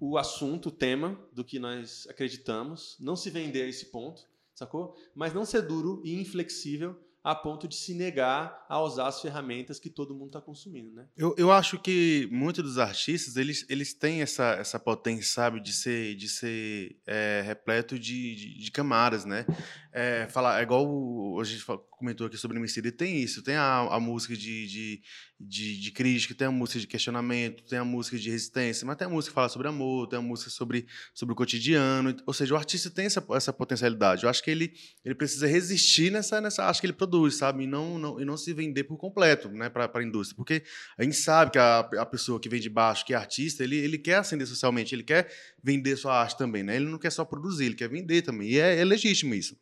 [0.00, 4.22] o assunto, o tema do que nós acreditamos, não se vender a esse ponto,
[4.54, 4.96] sacou?
[5.14, 9.78] Mas não ser duro e inflexível a ponto de se negar a usar as ferramentas
[9.78, 11.06] que todo mundo está consumindo, né?
[11.16, 15.72] Eu, eu acho que muitos dos artistas eles, eles têm essa, essa potência, sabe, de
[15.72, 19.44] ser de ser é, repleto de, de, de, camadas, né?
[19.92, 21.64] É, falar, é igual o, a gente
[21.98, 25.02] comentou aqui sobre o Emicida, tem isso, tem a, a música de, de,
[25.38, 29.06] de, de, crítica, tem a música de questionamento, tem a música de resistência, mas tem
[29.06, 32.54] a música que fala sobre amor, tem a música sobre, sobre o cotidiano, ou seja,
[32.54, 34.24] o artista tem essa, essa potencialidade.
[34.24, 34.72] Eu acho que ele,
[35.04, 38.36] ele precisa resistir nessa, nessa acho que ele produz, sabe, e não, não, e não
[38.36, 40.62] se vender por completo, né, para a indústria, porque
[40.96, 43.76] a gente sabe que a, a pessoa que vem de baixo, que é artista, ele,
[43.76, 45.30] ele quer ascender socialmente, ele quer
[45.62, 48.58] vender sua arte também, né, ele não quer só produzir, ele quer vender também, e
[48.58, 49.56] é, é legítimo isso.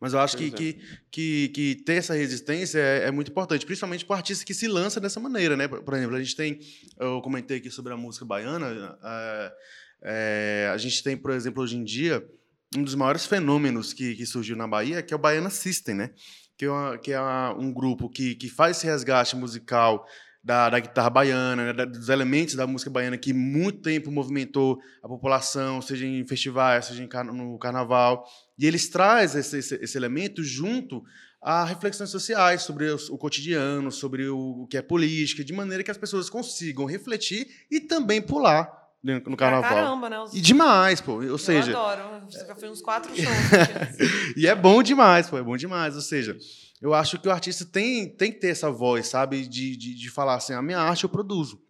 [0.00, 0.50] Mas eu acho que, é.
[0.50, 0.80] que,
[1.10, 4.66] que, que, ter essa resistência é, é muito importante, principalmente para o artista que se
[4.66, 5.56] lança dessa maneira.
[5.56, 5.68] Né?
[5.68, 6.58] Por exemplo, a gente tem,
[6.98, 9.52] eu comentei aqui sobre a música baiana, é,
[10.02, 12.26] é, a gente tem, por exemplo, hoje em dia,
[12.74, 16.10] um dos maiores fenômenos que, que surgiu na Bahia, que é o Baiana System, né?
[16.60, 20.06] que é, uma, que é uma, um grupo que, que faz esse resgate musical
[20.44, 25.08] da, da, guitarra baiana, né, dos elementos da música baiana que muito tempo movimentou a
[25.08, 28.26] população, seja em festivais, seja em, no carnaval.
[28.60, 31.02] E eles trazem esse, esse, esse elemento junto
[31.40, 35.82] a reflexões sociais sobre o, o cotidiano, sobre o, o, que é política, de maneira
[35.82, 38.70] que as pessoas consigam refletir e também pular
[39.02, 39.70] no carnaval.
[39.70, 40.20] Caramba, né?
[40.20, 40.34] Os...
[40.34, 41.12] E demais, pô.
[41.12, 41.72] Ou eu seja.
[41.72, 42.26] Eu adoro.
[42.30, 43.26] Você já fez uns quatro shows.
[44.36, 45.38] e é bom demais, pô.
[45.38, 45.96] É bom demais.
[45.96, 46.36] Ou seja,
[46.82, 49.48] eu acho que o artista tem, tem que ter essa voz, sabe?
[49.48, 51.62] De, de, de falar assim: a minha arte eu produzo.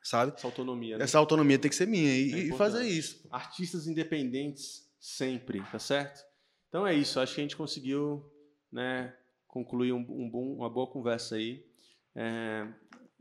[0.00, 0.34] Sabe?
[0.36, 0.98] Essa autonomia.
[0.98, 1.04] Né?
[1.04, 2.14] Essa autonomia tem que ser minha.
[2.16, 3.26] E, é e fazer isso.
[3.28, 6.24] Artistas independentes sempre, tá certo?
[6.68, 8.24] Então é isso, acho que a gente conseguiu
[8.70, 9.12] né,
[9.48, 11.66] concluir um, um bom, uma boa conversa aí.
[12.14, 12.68] É,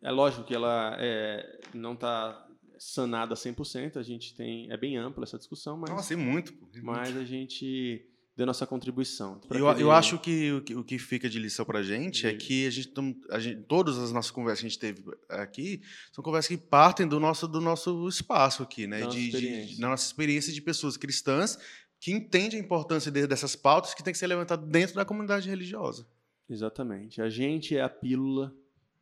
[0.04, 5.24] é lógico que ela é, não está sanada 100%, a gente tem é bem ampla
[5.24, 6.54] essa discussão, mas Nossa, muito,
[6.84, 8.08] mas a gente
[8.42, 9.40] deu nossa contribuição.
[9.50, 12.34] Eu, eu acho que o, que o, que fica de lição para a gente é
[12.34, 12.92] que a gente,
[13.30, 15.82] a gente, todas as nossas conversas que a gente teve aqui
[16.12, 19.02] são conversas que partem do nosso, do nosso espaço aqui, né?
[19.02, 21.58] Nossa de, de, da nossa experiência de pessoas cristãs
[22.00, 26.08] que entendem a importância dessas pautas que tem que ser levantadas dentro da comunidade religiosa.
[26.50, 27.22] Exatamente.
[27.22, 28.54] A gente é a pílula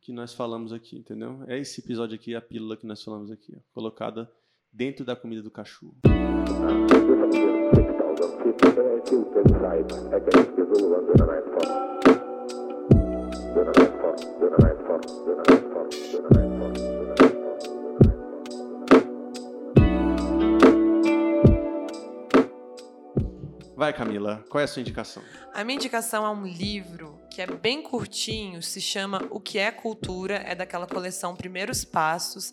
[0.02, 1.42] que nós falamos aqui, entendeu?
[1.46, 4.30] É esse episódio aqui, a pílula que nós falamos aqui, ó, colocada
[4.70, 5.96] dentro da comida do cachorro.
[23.80, 25.22] Vai, Camila, qual é a sua indicação?
[25.54, 29.72] A minha indicação é um livro que é bem curtinho, se chama O que é
[29.72, 32.52] Cultura, é daquela coleção Primeiros Passos.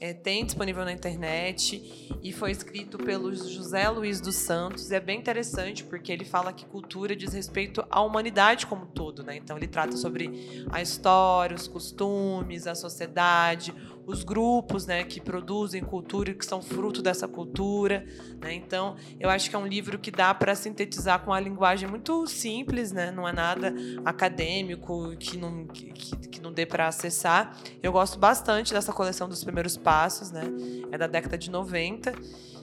[0.00, 4.90] É, tem disponível na internet e foi escrito pelo José Luiz dos Santos.
[4.90, 8.86] E é bem interessante porque ele fala que cultura diz respeito à humanidade como um
[8.86, 9.36] todo, né?
[9.36, 13.72] Então ele trata sobre a história, os costumes, a sociedade,
[14.06, 18.06] os grupos né, que produzem cultura e que são fruto dessa cultura.
[18.40, 18.54] Né?
[18.54, 22.26] Então, eu acho que é um livro que dá para sintetizar com uma linguagem muito
[22.26, 23.10] simples, né?
[23.10, 23.74] não é nada
[24.04, 25.92] acadêmico que não, que,
[26.28, 27.56] que não dê para acessar.
[27.82, 30.44] Eu gosto bastante dessa coleção dos primeiros passos, né?
[30.92, 32.12] é da década de 90.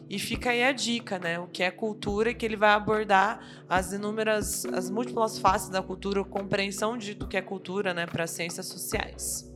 [0.09, 1.39] E fica aí a dica, né?
[1.39, 6.21] O que é cultura que ele vai abordar as inúmeras, as múltiplas faces da cultura,
[6.25, 9.50] compreensão de, do que é cultura, né, para ciências sociais.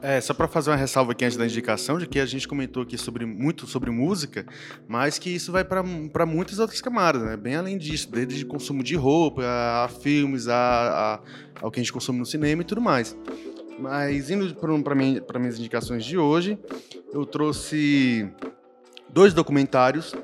[0.00, 2.82] É, só para fazer uma ressalva aqui antes da indicação, de que a gente comentou
[2.82, 4.46] aqui sobre, muito sobre música,
[4.86, 7.36] mas que isso vai para muitas outras camadas, né?
[7.36, 11.20] Bem além disso, desde consumo de roupa, a, a filmes, a, a,
[11.60, 13.16] ao que a gente consome no cinema e tudo mais.
[13.78, 16.58] Mas indo para minhas indicações de hoje,
[17.12, 18.28] eu trouxe
[19.08, 20.14] dois documentários.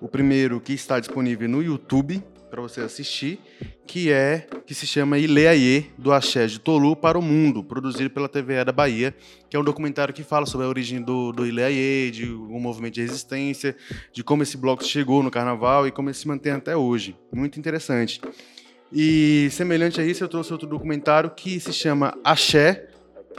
[0.00, 2.22] O primeiro que está disponível no YouTube,
[2.52, 3.40] para você assistir,
[3.86, 8.28] que é que se chama Ileaie do Axé de Tolu para o Mundo, produzido pela
[8.28, 9.14] TVE da Bahia,
[9.48, 12.92] que é um documentário que fala sobre a origem do, do Ileaie, de um movimento
[12.92, 13.74] de resistência,
[14.12, 17.16] de como esse bloco chegou no carnaval e como ele se mantém até hoje.
[17.32, 18.20] Muito interessante.
[18.92, 22.86] E semelhante a isso, eu trouxe outro documentário que se chama Axé,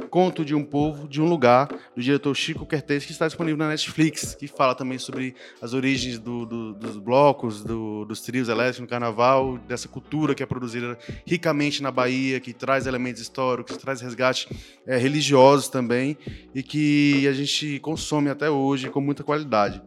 [0.10, 3.70] Conto de um Povo, de um Lugar, do diretor Chico Kertes, que está disponível na
[3.70, 8.80] Netflix, que fala também sobre as origens do, do, dos blocos, do, dos trios elétricos
[8.82, 14.02] no carnaval, dessa cultura que é produzida ricamente na Bahia, que traz elementos históricos, traz
[14.02, 14.48] resgate
[14.86, 16.18] é, religiosos também,
[16.54, 19.82] e que a gente consome até hoje com muita qualidade.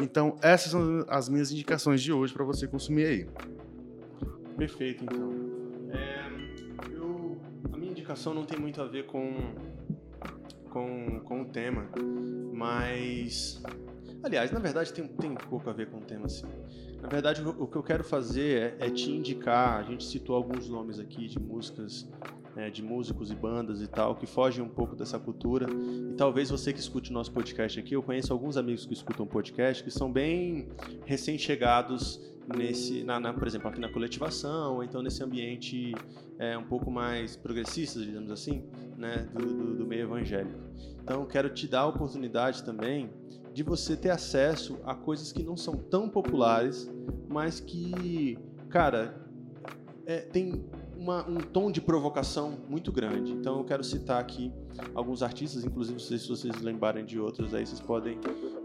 [0.00, 3.26] Então, essas são as minhas indicações de hoje para você consumir aí.
[4.56, 5.63] Perfeito, então
[8.04, 9.34] indicação não tem muito a ver com,
[10.70, 11.88] com, com o tema,
[12.52, 13.62] mas.
[14.22, 16.46] Aliás, na verdade tem, tem um pouco a ver com o tema, sim.
[17.00, 19.78] Na verdade, o, o que eu quero fazer é, é, te indicar.
[19.78, 22.06] A gente citou alguns nomes aqui de músicas,
[22.56, 25.66] é, de músicos e bandas e tal, que fogem um pouco dessa cultura.
[26.10, 29.26] E talvez você que escute o nosso podcast aqui, eu conheço alguns amigos que escutam
[29.26, 30.68] podcast que são bem
[31.04, 32.20] recém-chegados
[32.56, 35.94] nesse, na, na, por exemplo, aqui na coletivação, ou então nesse ambiente
[36.38, 38.64] é, um pouco mais progressista, digamos assim,
[38.96, 40.58] né, do, do, do meio evangélico.
[41.02, 43.10] Então, quero te dar a oportunidade também
[43.52, 46.90] de você ter acesso a coisas que não são tão populares,
[47.28, 48.36] mas que,
[48.68, 49.24] cara,
[50.06, 50.64] é, tem
[51.04, 53.32] uma, um tom de provocação muito grande.
[53.32, 54.50] Então eu quero citar aqui
[54.94, 58.18] alguns artistas, inclusive se vocês lembrarem de outros aí, vocês podem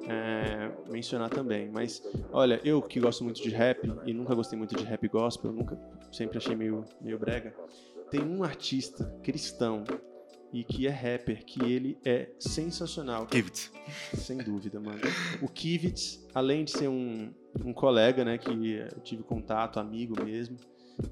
[0.08, 1.70] é, mencionar também.
[1.70, 2.02] Mas
[2.32, 5.78] olha, eu que gosto muito de rap e nunca gostei muito de rap gospel, nunca
[6.14, 7.54] sempre achei meio, meio brega.
[8.10, 9.84] Tem um artista cristão
[10.54, 13.28] e que é rapper, que ele é sensacional.
[13.28, 13.72] Kivitz.
[14.16, 15.02] Sem dúvida, mano.
[15.42, 17.32] O Kivitz, além de ser um,
[17.64, 20.58] um colega, né, que eu tive contato, amigo mesmo,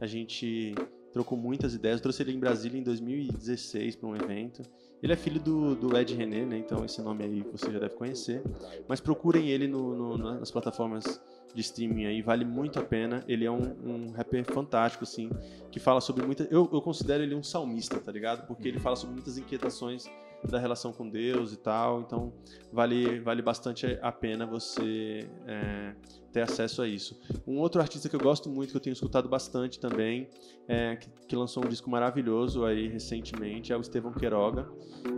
[0.02, 0.74] a gente
[1.18, 1.98] trocou muitas ideias.
[1.98, 4.62] Eu trouxe ele em Brasília em 2016 para um evento.
[5.02, 6.58] Ele é filho do, do Ed René, né?
[6.60, 8.44] Então esse nome aí você já deve conhecer.
[8.88, 11.20] Mas procurem ele no, no, nas plataformas
[11.56, 13.24] de streaming aí, vale muito a pena.
[13.28, 15.32] Ele é um, um rapper fantástico, assim,
[15.72, 16.44] que fala sobre muita.
[16.52, 18.46] Eu, eu considero ele um salmista, tá ligado?
[18.46, 20.08] Porque ele fala sobre muitas inquietações
[20.44, 22.02] da relação com Deus e tal.
[22.02, 22.34] Então
[22.72, 25.94] vale, vale bastante a pena você é,
[26.32, 27.20] ter acesso a isso.
[27.46, 30.30] Um outro artista que eu gosto muito, que eu tenho escutado bastante também,
[30.68, 34.70] é, que, que, lançou um disco maravilhoso aí recentemente, é o Estevão Queiroga,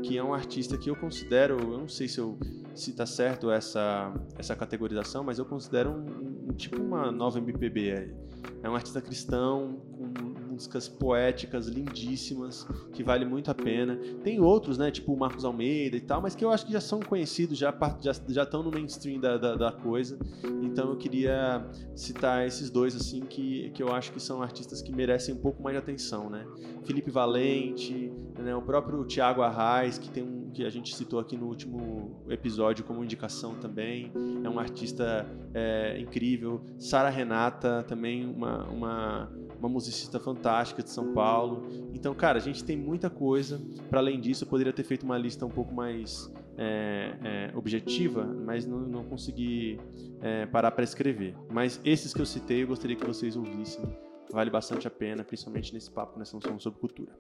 [0.03, 2.37] que é um artista que eu considero, eu não sei se eu
[2.75, 7.91] se tá certo essa essa categorização, mas eu considero um, um tipo uma nova MPB.
[7.91, 8.13] Aí.
[8.63, 9.81] É um artista cristão
[10.59, 13.95] músicas poéticas lindíssimas, que vale muito a pena.
[14.21, 16.81] Tem outros, né, tipo o Marcos Almeida e tal, mas que eu acho que já
[16.81, 20.19] são conhecidos, já, já, já estão no mainstream da, da, da, coisa.
[20.61, 21.65] Então eu queria
[21.95, 25.63] citar esses dois, assim, que, que eu acho que são artistas que merecem um pouco
[25.63, 26.45] mais de atenção, né?
[26.83, 31.37] Felipe Valente, né, o próprio Tiago Arraes, que tem um que a gente citou aqui
[31.37, 34.11] no último episódio como indicação também,
[34.43, 36.61] é um artista é, incrível.
[36.77, 41.67] Sara Renata, também uma, uma uma musicista fantástica de São Paulo.
[41.93, 43.61] Então, cara, a gente tem muita coisa.
[43.89, 48.25] Para além disso, eu poderia ter feito uma lista um pouco mais é, é, objetiva,
[48.25, 49.79] mas não, não consegui
[50.21, 51.35] é, parar para escrever.
[51.51, 53.83] Mas esses que eu citei, eu gostaria que vocês ouvissem.
[54.31, 57.11] Vale bastante a pena, principalmente nesse papo que nós estamos falando sobre cultura.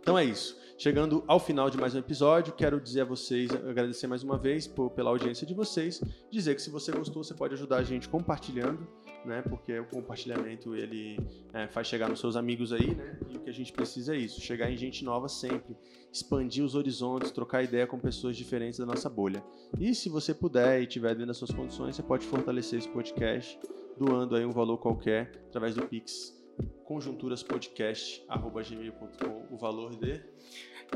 [0.00, 0.58] Então é isso.
[0.78, 4.66] Chegando ao final de mais um episódio, quero dizer a vocês, agradecer mais uma vez
[4.66, 8.08] por, pela audiência de vocês, dizer que se você gostou, você pode ajudar a gente
[8.08, 8.86] compartilhando,
[9.24, 9.42] né?
[9.42, 11.18] Porque o compartilhamento ele
[11.52, 13.18] é, faz chegar nos seus amigos aí, né?
[13.28, 15.76] E o que a gente precisa é isso, chegar em gente nova sempre,
[16.12, 19.42] expandir os horizontes, trocar ideia com pessoas diferentes da nossa bolha.
[19.78, 23.58] E se você puder e tiver dentro das suas condições, você pode fortalecer esse podcast
[23.98, 26.38] doando aí um valor qualquer através do Pix
[26.84, 30.20] conjunturaspodcast@gmail.com o valor de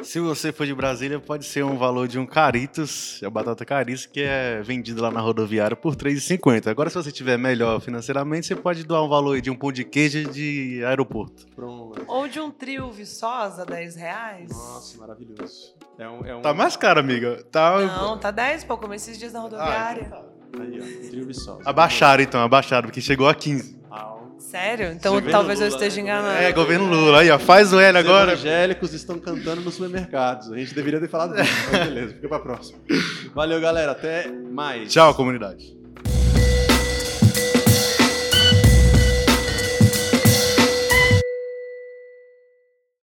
[0.02, 4.06] Se você for de Brasília, pode ser um valor de um caritos, a batata caritos,
[4.06, 6.66] que é vendido lá na rodoviária por R$ 3,50.
[6.68, 9.84] Agora, se você tiver melhor financeiramente, você pode doar um valor de um pão de
[9.84, 11.46] queijo de aeroporto.
[11.54, 12.02] Pronto.
[12.06, 14.50] Ou de um trio Viçosa, 10 reais.
[14.50, 15.74] Nossa, maravilhoso.
[15.98, 16.42] É um, é um...
[16.42, 17.42] Tá mais caro, amiga.
[17.50, 17.80] Tá...
[17.80, 18.76] Não, tá 10, pô.
[18.76, 20.10] Comi esses dias na rodoviária.
[20.12, 21.62] Ah, Aí, ó, trio Viçosa.
[21.64, 23.83] Abaixaram então, abaixaram, porque chegou a 15.
[24.54, 24.92] Sério?
[24.92, 26.02] Então Governo talvez eu Lula, esteja né?
[26.02, 26.38] enganado.
[26.38, 27.20] É, governo Lula.
[27.22, 28.32] Aí, ó, faz o L Os agora.
[28.34, 30.52] evangélicos estão cantando nos supermercados.
[30.52, 32.78] A gente deveria ter falado disso, mas beleza, fica pra próxima.
[33.34, 33.90] Valeu, galera.
[33.90, 34.92] Até mais.
[34.92, 35.76] Tchau, comunidade.